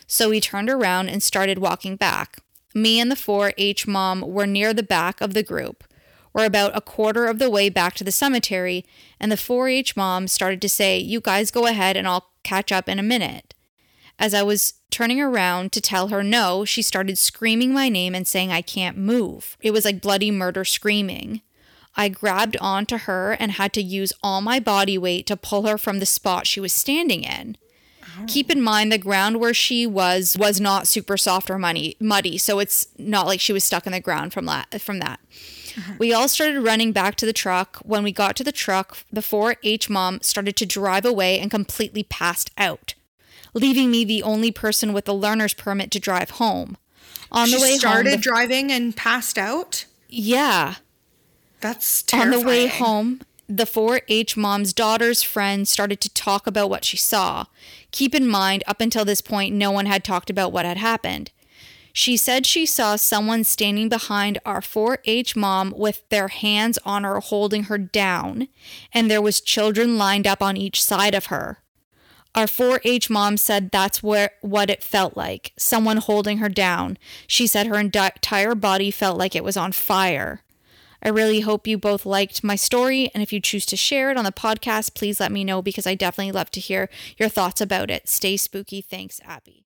So 0.05 0.29
we 0.29 0.41
turned 0.41 0.69
around 0.69 1.07
and 1.07 1.23
started 1.23 1.59
walking 1.59 1.95
back. 1.95 2.39
Me 2.75 2.99
and 2.99 3.09
the 3.09 3.15
4 3.15 3.53
H 3.57 3.87
mom 3.87 4.21
were 4.21 4.45
near 4.45 4.73
the 4.73 4.83
back 4.83 5.21
of 5.21 5.33
the 5.33 5.43
group. 5.43 5.85
We're 6.33 6.45
about 6.45 6.75
a 6.75 6.81
quarter 6.81 7.25
of 7.25 7.39
the 7.39 7.49
way 7.49 7.69
back 7.69 7.93
to 7.95 8.03
the 8.03 8.11
cemetery, 8.11 8.85
and 9.19 9.31
the 9.31 9.37
4 9.37 9.69
H 9.69 9.95
mom 9.95 10.27
started 10.27 10.61
to 10.63 10.69
say, 10.69 10.97
You 10.97 11.21
guys 11.21 11.51
go 11.51 11.67
ahead 11.67 11.95
and 11.95 12.07
I'll 12.07 12.31
catch 12.43 12.71
up 12.71 12.89
in 12.89 12.99
a 12.99 13.03
minute. 13.03 13.53
As 14.19 14.33
I 14.33 14.43
was 14.43 14.73
turning 14.89 15.21
around 15.21 15.71
to 15.71 15.81
tell 15.81 16.09
her 16.09 16.23
no, 16.23 16.65
she 16.65 16.81
started 16.81 17.17
screaming 17.17 17.73
my 17.73 17.87
name 17.87 18.13
and 18.13 18.27
saying 18.27 18.51
I 18.51 18.61
can't 18.61 18.97
move. 18.97 19.57
It 19.61 19.71
was 19.71 19.85
like 19.85 20.01
bloody 20.01 20.31
murder 20.31 20.65
screaming. 20.65 21.41
I 21.95 22.09
grabbed 22.09 22.57
onto 22.57 22.97
her 22.97 23.33
and 23.33 23.51
had 23.51 23.73
to 23.73 23.81
use 23.81 24.13
all 24.23 24.41
my 24.41 24.59
body 24.59 24.97
weight 24.97 25.27
to 25.27 25.37
pull 25.37 25.67
her 25.67 25.77
from 25.77 25.99
the 25.99 26.05
spot 26.05 26.47
she 26.47 26.59
was 26.59 26.73
standing 26.73 27.23
in. 27.23 27.57
Keep 28.27 28.51
in 28.51 28.61
mind 28.61 28.91
the 28.91 28.97
ground 28.97 29.39
where 29.39 29.53
she 29.53 29.87
was 29.87 30.37
was 30.37 30.59
not 30.59 30.87
super 30.87 31.17
soft 31.17 31.49
or 31.49 31.57
muddy, 31.57 31.97
muddy, 31.99 32.37
so 32.37 32.59
it's 32.59 32.87
not 32.97 33.25
like 33.25 33.39
she 33.39 33.53
was 33.53 33.63
stuck 33.63 33.85
in 33.87 33.91
the 33.91 33.99
ground 33.99 34.33
from 34.33 34.45
that. 34.45 34.79
From 34.81 34.99
that, 34.99 35.19
uh-huh. 35.77 35.93
we 35.97 36.13
all 36.13 36.27
started 36.27 36.59
running 36.61 36.91
back 36.91 37.15
to 37.15 37.25
the 37.25 37.33
truck. 37.33 37.77
When 37.83 38.03
we 38.03 38.11
got 38.11 38.35
to 38.35 38.43
the 38.43 38.51
truck, 38.51 38.99
the 39.11 39.21
4-H 39.21 39.89
mom 39.89 40.21
started 40.21 40.55
to 40.57 40.65
drive 40.65 41.05
away 41.05 41.39
and 41.39 41.49
completely 41.49 42.03
passed 42.03 42.51
out, 42.57 42.93
leaving 43.53 43.89
me 43.89 44.05
the 44.05 44.21
only 44.21 44.51
person 44.51 44.93
with 44.93 45.07
a 45.09 45.13
learner's 45.13 45.55
permit 45.55 45.89
to 45.91 45.99
drive 45.99 46.31
home. 46.31 46.77
On 47.31 47.47
she 47.47 47.55
the 47.55 47.61
way 47.61 47.77
started 47.77 48.09
home, 48.09 48.17
the- 48.17 48.21
driving 48.21 48.71
and 48.71 48.95
passed 48.95 49.39
out. 49.39 49.85
yeah, 50.07 50.75
That's 51.63 52.03
on 52.13 52.29
the 52.29 52.41
way 52.41 52.67
home, 52.67 53.21
the 53.47 53.65
4 53.65 54.01
H 54.07 54.37
mom's 54.37 54.73
daughter's 54.73 55.23
friend 55.23 55.67
started 55.67 56.01
to 56.01 56.13
talk 56.13 56.45
about 56.45 56.69
what 56.69 56.85
she 56.85 56.97
saw. 56.97 57.45
Keep 57.91 58.13
in 58.13 58.27
mind, 58.27 58.63
up 58.67 58.81
until 58.81 59.05
this 59.05 59.21
point, 59.21 59.55
no 59.55 59.71
one 59.71 59.85
had 59.85 60.03
talked 60.03 60.29
about 60.29 60.51
what 60.51 60.65
had 60.65 60.77
happened. 60.77 61.31
She 61.93 62.17
said 62.17 62.45
she 62.45 62.65
saw 62.65 62.95
someone 62.97 63.43
standing 63.43 63.87
behind 63.87 64.39
our 64.45 64.61
4 64.61 64.99
H 65.05 65.35
mom 65.35 65.73
with 65.75 66.07
their 66.09 66.27
hands 66.27 66.77
on 66.85 67.03
her, 67.03 67.19
holding 67.19 67.63
her 67.63 67.77
down, 67.77 68.49
and 68.93 69.09
there 69.09 69.21
was 69.21 69.39
children 69.39 69.97
lined 69.97 70.27
up 70.27 70.41
on 70.41 70.57
each 70.57 70.83
side 70.83 71.15
of 71.15 71.27
her. 71.27 71.59
Our 72.35 72.45
4-H 72.45 73.11
mom 73.11 73.37
said 73.37 73.69
that's 73.69 74.01
where 74.01 74.31
what 74.41 74.71
it 74.71 74.81
felt 74.81 75.15
like. 75.15 75.53
Someone 75.55 75.97
holding 75.97 76.39
her 76.39 76.49
down. 76.49 76.97
She 77.27 77.45
said 77.45 77.67
her 77.67 77.79
entire 77.79 78.55
body 78.55 78.89
felt 78.89 79.19
like 79.19 79.35
it 79.35 79.43
was 79.43 79.55
on 79.55 79.71
fire. 79.71 80.41
I 81.05 81.09
really 81.09 81.41
hope 81.41 81.67
you 81.67 81.77
both 81.77 82.05
liked 82.05 82.45
my 82.45 82.55
story, 82.55 83.11
and 83.13 83.21
if 83.21 83.33
you 83.33 83.41
choose 83.41 83.65
to 83.65 83.75
share 83.75 84.09
it 84.09 84.17
on 84.17 84.23
the 84.23 84.31
podcast, 84.31 84.95
please 84.95 85.19
let 85.19 85.33
me 85.33 85.43
know 85.43 85.61
because 85.61 85.85
I 85.85 85.95
definitely 85.95 86.31
love 86.31 86.49
to 86.51 86.61
hear 86.61 86.89
your 87.17 87.27
thoughts 87.27 87.59
about 87.59 87.91
it. 87.91 88.07
Stay 88.07 88.37
spooky. 88.37 88.79
Thanks, 88.79 89.19
Abby. 89.25 89.65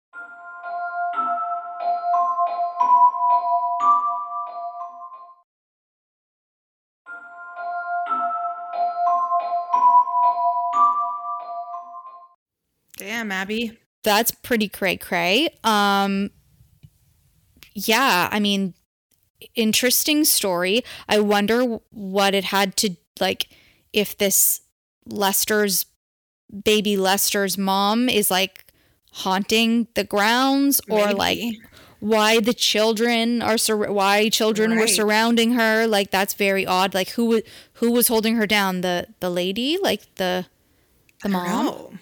Damn, 12.98 13.32
Abby. 13.32 13.78
That's 14.04 14.32
pretty 14.32 14.70
cray 14.70 14.98
cray. 14.98 15.50
Um, 15.64 16.32
yeah, 17.76 18.28
I 18.32 18.40
mean, 18.40 18.74
interesting 19.56 20.24
story. 20.24 20.84
I 21.08 21.20
wonder 21.20 21.80
what 21.92 22.34
it 22.34 22.46
had 22.46 22.76
to 22.78 22.96
like 23.20 23.50
if 23.94 24.18
this 24.18 24.62
Lester's 25.06 25.86
baby 26.64 26.96
Lester's 26.98 27.58
mom 27.58 28.10
is 28.10 28.32
like 28.32 28.66
haunting 29.12 29.88
the 29.96 30.04
grounds 30.04 30.80
or 30.90 31.14
like 31.14 31.40
why 32.00 32.40
the 32.40 32.54
children 32.54 33.42
are 33.42 33.58
sur- 33.58 33.92
why 33.92 34.30
children 34.30 34.78
were 34.78 34.88
surrounding 34.88 35.54
her 35.54 35.88
like 35.88 36.12
that's 36.12 36.36
very 36.36 36.66
odd 36.66 36.94
like 36.94 37.10
who 37.12 37.26
wa- 37.26 37.42
who 37.74 37.92
was 37.92 38.08
holding 38.08 38.36
her 38.36 38.46
down 38.46 38.82
the 38.82 39.08
the 39.20 39.30
lady 39.30 39.78
like 39.82 40.04
the 40.16 40.46
the 41.24 41.30
I 41.30 41.32
don't 41.32 41.32
mom 41.32 41.66
know. 41.66 41.94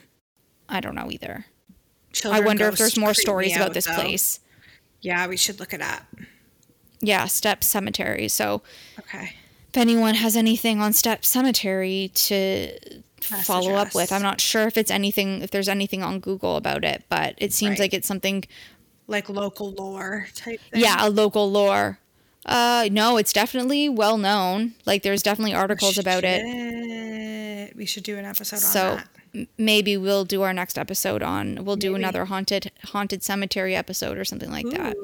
I 0.67 0.79
don't 0.81 0.95
know 0.95 1.09
either 1.09 1.45
Children 2.11 2.43
I 2.43 2.45
wonder 2.45 2.67
if 2.67 2.77
there's 2.77 2.97
more 2.97 3.13
stories 3.13 3.55
about 3.55 3.73
this 3.73 3.85
though. 3.85 3.93
place. 3.95 4.39
Yeah, 5.01 5.27
we 5.27 5.37
should 5.37 5.59
look 5.59 5.73
it 5.73 5.81
up. 5.81 6.03
Yeah, 7.05 7.25
Stepp 7.25 7.63
Cemetery. 7.63 8.27
So 8.27 8.61
Okay. 8.99 9.33
if 9.69 9.77
anyone 9.77 10.15
has 10.15 10.35
anything 10.35 10.81
on 10.81 10.91
Stepp 10.91 11.23
Cemetery 11.25 12.11
to 12.15 12.71
Message 13.31 13.45
follow 13.45 13.73
up 13.73 13.95
with. 13.95 14.11
I'm 14.11 14.21
not 14.21 14.39
sure 14.41 14.67
if 14.67 14.77
it's 14.77 14.91
anything, 14.91 15.41
if 15.41 15.49
there's 15.51 15.67
anything 15.69 16.03
on 16.03 16.19
Google 16.19 16.57
about 16.57 16.83
it, 16.85 17.03
but 17.09 17.33
it 17.37 17.53
seems 17.53 17.71
Right. 17.71 17.79
like 17.81 17.93
it's 17.93 18.07
something, 18.07 18.43
Like 19.07 19.29
local 19.29 19.71
lore 19.71 20.27
type 20.35 20.59
thing. 20.71 20.81
yeah, 20.81 20.97
a 20.99 21.09
local 21.09 21.49
lore. 21.51 21.99
Uh, 22.45 22.87
no, 22.91 23.17
it's 23.17 23.33
definitely 23.33 23.89
well 23.89 24.19
known. 24.19 24.75
Like 24.85 25.01
there's 25.01 25.23
definitely 25.23 25.55
articles 25.55 25.97
about 25.97 26.23
it. 26.23 27.75
We 27.75 27.85
should 27.87 28.03
do 28.03 28.17
an 28.17 28.25
episode 28.25 28.59
So 28.59 28.89
on 28.91 28.95
that. 28.97 29.07
m- 29.33 29.47
maybe 29.57 29.97
we'll 29.97 30.25
do 30.25 30.43
our 30.43 30.53
next 30.53 30.77
episode 30.77 31.23
on. 31.23 31.65
We'll 31.65 31.75
do 31.75 31.91
Maybe. 31.93 32.03
another 32.03 32.25
haunted 32.25 32.71
haunted 32.83 33.23
cemetery 33.23 33.75
episode 33.75 34.17
or 34.19 34.23
something 34.25 34.51
like 34.51 34.69
that. 34.69 34.95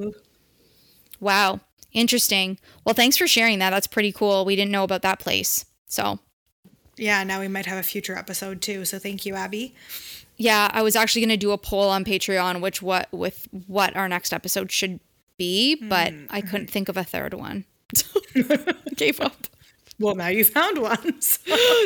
Wow, 1.19 1.61
interesting. 1.93 2.57
Well, 2.85 2.95
thanks 2.95 3.17
for 3.17 3.27
sharing 3.27 3.59
that. 3.59 3.71
That's 3.71 3.87
pretty 3.87 4.11
cool. 4.11 4.45
We 4.45 4.55
didn't 4.55 4.71
know 4.71 4.83
about 4.83 5.01
that 5.01 5.19
place. 5.19 5.65
So 5.87 6.19
Yeah, 6.97 7.23
now 7.23 7.39
we 7.39 7.47
might 7.47 7.65
have 7.65 7.77
a 7.77 7.83
future 7.83 8.17
episode 8.17 8.61
too. 8.61 8.85
So 8.85 8.99
thank 8.99 9.25
you, 9.25 9.35
Abby. 9.35 9.73
yeah, 10.37 10.69
I 10.73 10.81
was 10.81 10.95
actually 10.95 11.21
going 11.21 11.29
to 11.29 11.37
do 11.37 11.51
a 11.51 11.57
poll 11.57 11.89
on 11.89 12.03
Patreon, 12.05 12.61
which 12.61 12.81
what 12.81 13.07
with 13.11 13.47
what 13.67 13.95
our 13.95 14.09
next 14.09 14.33
episode 14.33 14.71
should 14.71 14.99
be, 15.37 15.75
but 15.75 16.13
hmm, 16.13 16.25
I 16.29 16.41
couldn't 16.41 16.67
hmm. 16.67 16.73
think 16.73 16.89
of 16.89 16.97
a 16.97 17.03
third 17.03 17.33
one. 17.33 17.65
Gave 18.95 19.19
up. 19.19 19.47
Well, 20.01 20.15
now 20.15 20.27
you 20.27 20.43
found 20.43 20.79
one. 20.79 21.21
so- 21.21 21.41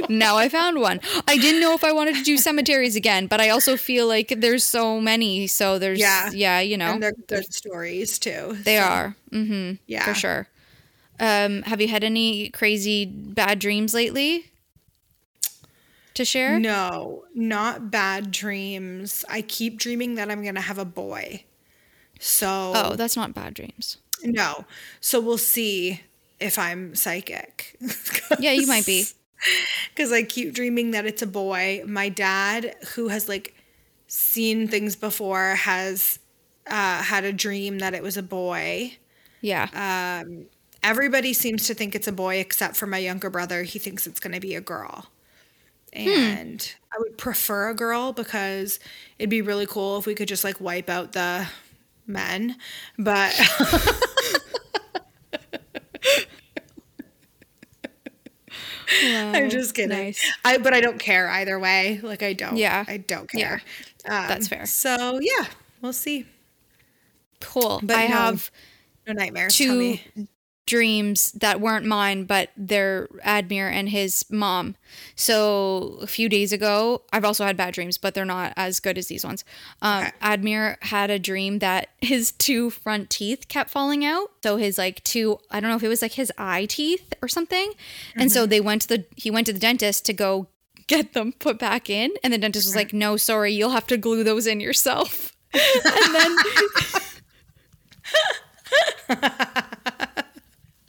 Now 0.10 0.38
I 0.38 0.50
found 0.50 0.80
one. 0.80 1.00
I 1.28 1.38
didn't 1.38 1.62
know 1.62 1.74
if 1.74 1.84
I 1.84 1.92
wanted 1.92 2.16
to 2.16 2.24
do 2.24 2.38
cemeteries 2.38 2.96
again, 2.96 3.28
but 3.28 3.40
I 3.42 3.50
also 3.50 3.78
feel 3.78 4.08
like 4.08 4.30
there's 4.38 4.64
so 4.64 5.00
many. 5.02 5.48
So 5.48 5.78
there's 5.78 6.00
Yeah. 6.00 6.32
yeah, 6.32 6.60
you 6.62 6.78
know, 6.78 6.94
and 6.94 7.04
they're 7.04 7.14
good 7.28 7.54
stories 7.54 8.18
too. 8.18 8.58
they 8.64 8.78
so, 8.78 8.84
are. 8.84 9.16
Mm-hmm. 9.32 9.74
Yeah. 9.88 10.06
for 10.06 10.14
sure. 10.14 10.48
Um, 11.20 11.62
have 11.64 11.80
you 11.82 11.88
had 11.88 12.04
any 12.04 12.50
crazy 12.50 13.06
bad 13.06 13.60
dreams 13.60 13.94
lately? 13.94 14.52
To 16.16 16.24
share? 16.24 16.60
No, 16.60 17.26
not 17.34 17.92
bad 17.92 18.32
dreams. 18.32 19.26
I 19.30 19.42
keep 19.42 19.78
dreaming 19.78 20.16
that 20.16 20.32
I'm 20.32 20.42
going 20.44 20.56
to 20.56 20.62
have 20.62 20.78
a 20.78 20.86
boy. 20.86 21.44
So, 22.20 22.72
Oh, 22.74 22.96
that's 22.96 23.18
not 23.18 23.34
bad 23.34 23.54
dreams. 23.54 23.98
no. 24.24 24.64
So 25.02 25.20
we'll 25.20 25.38
see 25.38 26.02
if 26.40 26.58
I'm 26.60 26.96
psychic. 26.96 27.78
Yeah, 28.40 28.52
you 28.52 28.68
might 28.68 28.86
be. 28.86 29.06
Because 29.94 30.12
I 30.12 30.24
keep 30.24 30.54
dreaming 30.54 30.92
that 30.92 31.06
it's 31.06 31.22
a 31.22 31.28
boy. 31.28 31.84
My 31.86 32.10
dad, 32.10 32.76
who 32.96 33.10
has 33.10 33.30
like 33.30 33.54
seen 34.08 34.68
things 34.68 34.96
before, 34.96 35.56
has 35.56 36.20
uh, 36.68 37.04
had 37.04 37.24
a 37.24 37.32
dream 37.32 37.80
that 37.80 37.94
it 37.94 38.02
was 38.02 38.18
a 38.18 38.24
boy. 38.24 38.98
Yeah. 39.42 40.24
Everybody 40.84 41.34
seems 41.34 41.66
to 41.68 41.74
think 41.74 41.96
it's 41.96 42.08
a 42.08 42.12
boy 42.12 42.36
except 42.38 42.76
for 42.76 42.86
my 42.86 43.00
younger 43.00 43.30
brother. 43.30 43.64
He 43.64 43.80
thinks 43.80 44.06
it's 44.06 44.20
going 44.20 44.34
to 44.34 44.40
be 44.40 44.54
a 44.56 44.62
girl. 44.62 45.08
And 45.94 46.76
I 46.94 46.98
would 47.00 47.18
prefer 47.18 47.70
a 47.70 47.74
girl 47.74 48.14
because 48.14 48.80
it'd 49.18 49.30
be 49.30 49.42
really 49.42 49.66
cool 49.66 49.98
if 49.98 50.06
we 50.06 50.14
could 50.14 50.28
just 50.28 50.44
like 50.44 50.60
wipe 50.60 50.90
out 50.90 51.14
the 51.14 51.48
men. 52.06 52.58
But 53.00 53.34
I'm 59.16 59.50
just 59.50 59.74
kidding. 59.74 59.90
nice. 59.98 60.24
I 60.44 60.58
but 60.58 60.74
I 60.74 60.82
don't 60.82 61.00
care 61.00 61.28
either 61.30 61.60
way. 61.60 62.00
Like 62.02 62.24
I 62.24 62.34
don't. 62.34 62.58
Yeah. 62.58 62.84
I 62.88 62.98
don't 62.98 63.30
Yeah. 63.34 63.60
care. 63.60 63.62
Um, 64.06 64.28
That's 64.28 64.48
fair. 64.48 64.66
So 64.66 65.20
yeah, 65.22 65.46
we'll 65.82 65.94
see. 65.94 66.26
cool. 67.42 67.80
But 67.84 67.96
I 67.98 68.08
no, 68.08 68.14
have 68.16 68.52
No 69.08 69.14
nightmares. 69.14 69.58
Tell 69.58 69.68
two 69.68 69.78
me. 69.80 70.02
Dreams 70.66 71.32
that 71.34 71.62
weren't 71.62 71.86
mine, 71.86 72.24
but 72.24 72.50
they're 72.58 73.08
Admir 73.24 73.72
and 73.72 73.90
his 73.90 74.26
mom. 74.32 74.76
So 75.16 76.00
a 76.02 76.08
few 76.08 76.28
days 76.28 76.52
ago, 76.52 77.04
I've 77.14 77.24
also 77.24 77.46
had 77.46 77.56
bad 77.56 77.74
dreams, 77.74 77.98
but 77.98 78.14
they're 78.14 78.26
not 78.26 78.54
as 78.56 78.80
good 78.80 78.98
as 78.98 79.08
these 79.08 79.24
ones. 79.24 79.44
Um, 79.82 80.06
Okay. 80.06 80.12
Admir 80.22 80.78
had 80.84 81.10
a 81.10 81.20
dream 81.20 81.60
that 81.60 81.90
his 82.02 82.32
two 82.32 82.70
front 82.70 83.10
teeth 83.10 83.48
kept 83.48 83.70
falling 83.70 84.04
out. 84.04 84.32
So 84.44 84.58
his 84.58 84.78
like 84.78 85.04
two, 85.04 85.40
I 85.52 85.60
don't 85.60 85.70
know 85.70 85.76
if 85.78 85.84
it 85.84 85.88
was 85.88 86.02
like 86.02 86.14
his 86.14 86.32
eye 86.38 86.66
teeth 86.66 87.14
or 87.22 87.28
something. 87.28 87.74
And 88.16 88.32
so 88.32 88.46
they 88.46 88.60
went 88.62 88.84
to 88.84 88.88
the, 88.88 89.06
he 89.16 89.30
went 89.30 89.46
to 89.48 89.54
the 89.54 89.60
dentist 89.60 90.06
to 90.08 90.14
go 90.14 90.48
get 90.88 91.14
them 91.14 91.34
put 91.34 91.60
back 91.60 91.90
in. 91.90 92.12
And 92.24 92.34
the 92.34 92.38
dentist 92.38 92.68
was 92.68 92.76
like, 92.76 92.94
no, 92.94 93.18
sorry, 93.18 93.54
you'll 93.54 93.72
have 93.72 93.88
to 93.88 93.98
glue 93.98 94.24
those 94.24 94.48
in 94.48 94.60
yourself. 94.60 95.32
and 95.54 96.16
then 96.16 96.36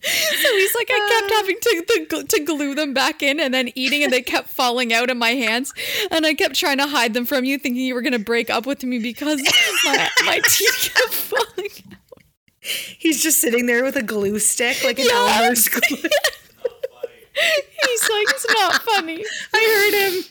So 0.07 0.49
he's 0.57 0.75
like, 0.75 0.89
I 0.91 1.09
kept 1.21 1.33
um, 1.33 1.37
having 1.39 1.57
to, 1.61 2.07
to 2.09 2.25
to 2.25 2.45
glue 2.45 2.75
them 2.75 2.95
back 2.95 3.23
in 3.23 3.41
and 3.41 3.53
then 3.53 3.71
eating, 3.75 4.05
and 4.05 4.13
they 4.13 4.23
kept 4.23 4.49
falling 4.49 4.93
out 4.93 5.11
of 5.11 5.17
my 5.17 5.31
hands. 5.31 5.73
And 6.11 6.25
I 6.27 6.35
kept 6.35 6.55
trying 6.55 6.79
to 6.79 6.87
hide 6.87 7.13
them 7.15 7.27
from 7.27 7.45
you, 7.45 7.59
thinking 7.59 7.83
you 7.83 7.95
were 7.95 8.03
gonna 8.03 8.19
break 8.19 8.49
up 8.51 8.67
with 8.67 8.85
me 8.85 8.99
because 8.99 9.41
my, 9.85 10.09
my 10.25 10.41
teeth 10.45 10.93
kept 10.95 11.13
falling. 11.15 11.71
out. 11.93 12.23
He's 12.99 13.23
just 13.23 13.41
sitting 13.41 13.67
there 13.67 13.83
with 13.85 13.97
a 13.97 14.03
glue 14.03 14.39
stick, 14.39 14.83
like 14.85 14.99
an 14.99 15.07
Yeah. 15.09 15.39
Elmer's 15.41 15.69
glue. 15.69 15.81
He's 17.39 18.09
like, 18.09 18.29
it's 18.31 18.47
not 18.49 18.83
funny. 18.83 19.25
I 19.55 20.25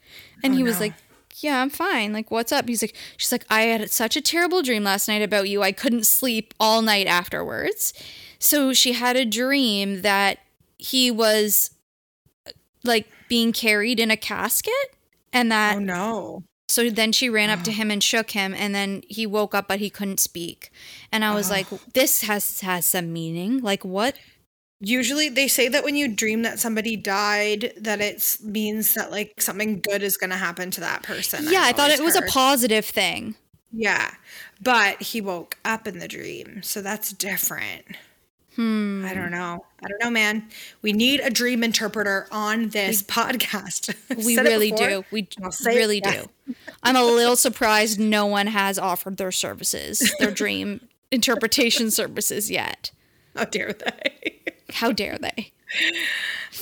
and 0.43 0.53
oh, 0.53 0.57
he 0.57 0.63
was 0.63 0.75
Oh, 0.75 0.79
no. 0.79 0.85
like 0.85 0.93
yeah 1.37 1.61
i'm 1.61 1.69
fine 1.69 2.11
like 2.13 2.29
what's 2.29 2.51
up 2.51 2.67
he's 2.67 2.81
like 2.81 2.95
she's 3.17 3.31
like 3.31 3.45
i 3.49 3.61
had 3.63 3.89
such 3.89 4.15
a 4.17 4.21
terrible 4.21 4.61
dream 4.61 4.83
last 4.83 5.07
night 5.07 5.21
about 5.21 5.47
you 5.47 5.61
i 5.63 5.71
couldn't 5.71 6.05
sleep 6.05 6.53
all 6.59 6.81
night 6.81 7.07
afterwards 7.07 7.93
so 8.37 8.73
she 8.73 8.93
had 8.93 9.15
a 9.15 9.23
dream 9.25 10.01
that 10.01 10.39
he 10.77 11.09
was 11.09 11.71
like 12.83 13.07
being 13.29 13.51
carried 13.53 13.99
in 13.99 14.11
a 14.11 14.17
casket 14.17 14.73
and 15.31 15.51
that 15.51 15.77
Oh 15.77 15.79
no. 15.79 16.43
so 16.67 16.89
then 16.89 17.11
she 17.11 17.29
ran 17.29 17.49
up 17.49 17.63
to 17.63 17.71
him 17.71 17.89
and 17.91 18.03
shook 18.03 18.31
him, 18.31 18.53
and 18.53 18.73
then 18.75 19.03
he 19.07 19.25
woke 19.25 19.53
up, 19.55 19.67
but 19.67 19.79
he 19.79 19.89
couldn't 19.89 20.19
speak. 20.19 20.69
And 21.11 21.23
I 21.23 21.33
was 21.35 21.49
like, 21.49 21.67
"This 21.93 22.23
has 22.23 22.61
has 22.61 22.85
some 22.85 23.13
meaning. 23.13 23.61
Like 23.61 23.85
what? 23.85 24.15
Usually 24.83 25.29
they 25.29 25.47
say 25.47 25.67
that 25.67 25.83
when 25.83 25.95
you 25.95 26.07
dream 26.07 26.41
that 26.41 26.59
somebody 26.59 26.97
died, 26.97 27.71
that 27.77 28.01
it 28.01 28.37
means 28.43 28.95
that 28.95 29.11
like 29.11 29.39
something 29.39 29.79
good 29.79 30.01
is 30.01 30.17
going 30.17 30.31
to 30.31 30.37
happen 30.37 30.71
to 30.71 30.81
that 30.81 31.03
person. 31.03 31.45
yeah, 31.49 31.61
I 31.63 31.71
thought 31.71 31.91
it 31.91 32.01
was 32.03 32.15
a 32.15 32.23
positive 32.23 32.85
thing. 32.85 33.35
Yeah, 33.71 34.11
but 34.61 35.01
he 35.01 35.21
woke 35.21 35.57
up 35.63 35.87
in 35.87 35.99
the 35.99 36.07
dream, 36.07 36.61
so 36.63 36.81
that's 36.81 37.13
different. 37.13 37.85
Hmm. 38.55 39.05
I 39.05 39.13
don't 39.13 39.31
know. 39.31 39.65
I 39.81 39.87
don't 39.87 40.03
know, 40.03 40.09
man. 40.09 40.47
We 40.81 40.91
need 40.91 41.21
a 41.21 41.29
dream 41.29 41.63
interpreter 41.63 42.27
on 42.31 42.69
this 42.69 43.01
podcast. 43.01 43.95
We 44.25 44.37
really 44.37 44.71
do. 44.71 45.05
We 45.09 45.29
I'll 45.41 45.51
say 45.53 45.73
it 45.73 45.77
really 45.77 46.01
do. 46.01 46.29
I'm 46.83 46.97
a 46.97 47.03
little 47.03 47.37
surprised 47.37 47.97
no 47.97 48.25
one 48.25 48.47
has 48.47 48.77
offered 48.77 49.15
their 49.15 49.31
services, 49.31 50.13
their 50.19 50.31
dream 50.31 50.81
interpretation 51.11 51.91
services 51.91 52.51
yet. 52.51 52.91
How 53.35 53.45
dare 53.45 53.73
they? 53.73 54.41
How 54.73 54.91
dare 54.91 55.17
they? 55.17 55.51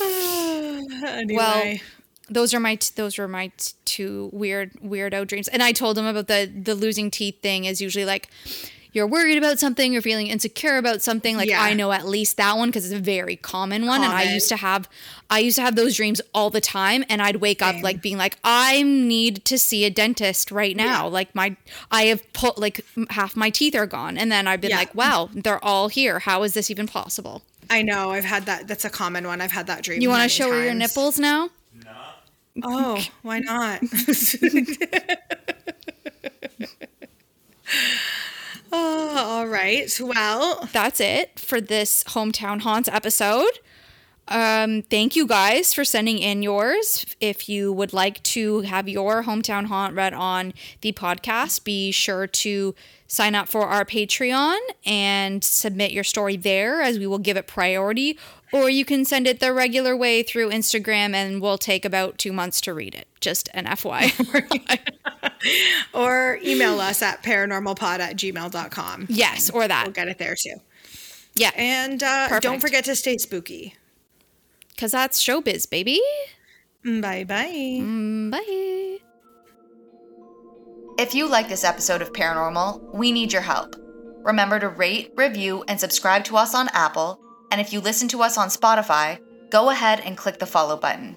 anyway, 1.06 1.82
those 2.28 2.54
are 2.54 2.60
my 2.60 2.76
t- 2.76 2.92
those 2.94 3.18
were 3.18 3.28
my 3.28 3.48
t- 3.56 3.72
two 3.84 4.30
weird 4.32 4.72
weirdo 4.74 5.26
dreams 5.26 5.48
and 5.48 5.62
i 5.64 5.72
told 5.72 5.98
him 5.98 6.06
about 6.06 6.28
the 6.28 6.50
the 6.62 6.74
losing 6.76 7.10
teeth 7.10 7.42
thing 7.42 7.64
is 7.64 7.80
usually 7.80 8.04
like 8.04 8.28
you're 8.92 9.06
worried 9.06 9.38
about 9.38 9.58
something 9.58 9.92
you're 9.92 10.02
feeling 10.02 10.26
insecure 10.26 10.76
about 10.76 11.00
something 11.02 11.36
like 11.36 11.48
Yeah. 11.48 11.62
i 11.62 11.74
know 11.74 11.92
at 11.92 12.06
least 12.06 12.36
that 12.38 12.56
one 12.56 12.68
because 12.68 12.84
it's 12.84 12.94
a 12.94 13.02
very 13.02 13.36
common 13.36 13.86
one 13.86 14.02
and 14.02 14.12
i 14.12 14.22
used 14.24 14.48
to 14.48 14.56
have 14.56 14.88
i 15.30 15.38
used 15.38 15.56
to 15.56 15.62
have 15.62 15.76
those 15.76 15.96
dreams 15.96 16.20
all 16.34 16.50
the 16.50 16.60
time 16.60 17.04
and 17.08 17.22
i'd 17.22 17.36
wake 17.36 17.62
up 17.62 17.82
like 17.82 18.02
being 18.02 18.16
like 18.18 18.36
i 18.44 18.82
need 18.82 19.44
to 19.44 19.58
see 19.58 19.84
a 19.84 19.90
dentist 19.90 20.50
right 20.50 20.76
now 20.76 21.06
like 21.06 21.34
my 21.34 21.56
i 21.90 22.02
have 22.04 22.32
put 22.32 22.58
like 22.58 22.84
half 23.10 23.36
my 23.36 23.50
teeth 23.50 23.74
are 23.74 23.86
gone 23.86 24.18
and 24.18 24.30
then 24.32 24.46
i've 24.46 24.60
been 24.60 24.70
Yeah. 24.70 24.78
like 24.78 24.94
wow 24.94 25.28
they're 25.32 25.64
all 25.64 25.88
here 25.88 26.18
how 26.20 26.42
is 26.42 26.54
this 26.54 26.70
even 26.70 26.86
possible 26.86 27.42
I 27.72 27.82
know 27.82 28.10
I've 28.10 28.24
had 28.24 28.46
that. 28.46 28.66
That's 28.66 28.84
a 28.84 28.90
common 28.90 29.24
one. 29.28 29.40
I've 29.40 29.52
had 29.52 29.68
that 29.68 29.84
dream. 29.84 30.00
you 30.02 30.08
want 30.08 30.18
to 30.18 30.22
many 30.22 30.50
show 30.50 30.50
her 30.58 30.64
your 30.64 30.74
nipples 30.74 31.20
now 31.20 31.50
No. 31.84 31.92
Oh, 32.64 33.04
why 33.22 33.38
not? 33.38 33.80
oh, 38.72 39.14
all 39.16 39.46
right. 39.46 39.90
Well, 40.00 40.68
that's 40.72 41.00
it 41.00 41.38
for 41.38 41.60
this 41.60 42.04
hometown 42.04 42.60
haunts 42.60 42.88
episode 42.88 43.58
um 44.28 44.82
thank 44.82 45.16
you 45.16 45.26
guys 45.26 45.74
for 45.74 45.84
sending 45.84 46.18
in 46.18 46.40
yours 46.40 47.04
if 47.20 47.48
you 47.48 47.72
would 47.72 47.92
like 47.92 48.22
to 48.22 48.60
have 48.60 48.88
your 48.88 49.24
hometown 49.24 49.66
haunt 49.66 49.94
read 49.96 50.14
on 50.14 50.54
the 50.82 50.92
podcast 50.92 51.64
be 51.64 51.90
sure 51.90 52.28
to 52.28 52.72
sign 53.08 53.34
up 53.34 53.48
for 53.48 53.62
our 53.66 53.84
patreon 53.84 54.56
and 54.86 55.42
submit 55.42 55.90
your 55.90 56.04
story 56.04 56.36
there 56.36 56.80
as 56.80 56.96
we 56.96 57.08
will 57.08 57.18
give 57.18 57.36
it 57.36 57.48
priority 57.48 58.16
or 58.52 58.68
you 58.68 58.84
can 58.84 59.04
send 59.04 59.26
it 59.26 59.40
the 59.40 59.52
regular 59.52 59.96
way 59.96 60.22
through 60.22 60.50
instagram 60.50 61.14
and 61.14 61.40
we'll 61.40 61.58
take 61.58 61.84
about 61.84 62.18
two 62.18 62.32
months 62.32 62.60
to 62.60 62.74
read 62.74 62.94
it 62.94 63.06
just 63.20 63.48
an 63.54 63.64
fyi 63.66 64.10
or 65.94 66.38
email 66.44 66.80
us 66.80 67.02
at 67.02 67.22
paranormalpod 67.22 67.98
at 68.00 68.16
gmail.com. 68.16 69.06
yes 69.08 69.50
or 69.50 69.66
that 69.68 69.84
We'll 69.86 69.92
get 69.92 70.08
it 70.08 70.18
there 70.18 70.34
too. 70.34 70.56
yeah 71.34 71.50
And 71.56 72.02
uh, 72.02 72.40
don't 72.40 72.60
forget 72.60 72.84
to 72.86 72.96
stay 72.96 73.16
spooky. 73.18 73.74
because 74.70 74.92
that's 74.92 75.22
showbiz 75.22 75.68
baby 75.68 76.00
Bye 76.82 77.24
bye. 77.24 77.50
Mm, 77.80 78.30
bye 78.30 78.98
If 80.98 81.14
you 81.14 81.28
like 81.28 81.48
this 81.48 81.62
episode 81.64 82.00
of 82.02 82.12
Paranormal, 82.12 82.94
we 82.94 83.12
need 83.12 83.32
your 83.32 83.42
help. 83.42 83.76
Remember 84.22 84.58
to 84.58 84.68
rate, 84.68 85.12
review, 85.16 85.62
and 85.68 85.78
subscribe 85.80 86.24
to 86.24 86.36
us 86.36 86.54
on 86.54 86.68
Apple. 86.72 87.20
And 87.50 87.60
if 87.60 87.72
you 87.72 87.80
listen 87.80 88.08
to 88.08 88.22
us 88.22 88.38
on 88.38 88.48
Spotify, 88.48 89.18
go 89.50 89.70
ahead 89.70 90.00
and 90.00 90.16
click 90.16 90.38
the 90.38 90.46
follow 90.46 90.76
button. 90.76 91.16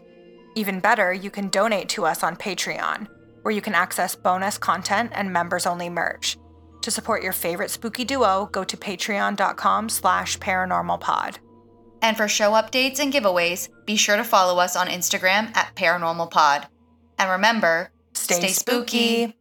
Even 0.55 0.79
better, 0.79 1.13
you 1.13 1.31
can 1.31 1.49
donate 1.49 1.89
to 1.89 2.05
us 2.05 2.23
on 2.23 2.35
Patreon, 2.35 3.07
where 3.41 3.53
you 3.53 3.61
can 3.61 3.73
access 3.73 4.15
bonus 4.15 4.57
content 4.57 5.11
and 5.13 5.31
members-only 5.31 5.89
merch. 5.89 6.37
To 6.81 6.91
support 6.91 7.23
your 7.23 7.33
favorite 7.33 7.71
spooky 7.71 8.03
duo, 8.03 8.49
go 8.51 8.63
to 8.63 8.77
patreon.com 8.77 9.89
slash 9.89 10.37
paranormalpod. 10.39 11.37
And 12.01 12.17
for 12.17 12.27
show 12.27 12.51
updates 12.51 12.99
and 12.99 13.13
giveaways, 13.13 13.69
be 13.85 13.95
sure 13.95 14.17
to 14.17 14.23
follow 14.23 14.59
us 14.59 14.75
on 14.75 14.87
Instagram 14.87 15.55
at 15.55 15.73
paranormalpod. 15.75 16.65
And 17.17 17.31
remember, 17.31 17.89
Stay 18.13 18.35
stay 18.35 18.47
spooky. 18.49 19.35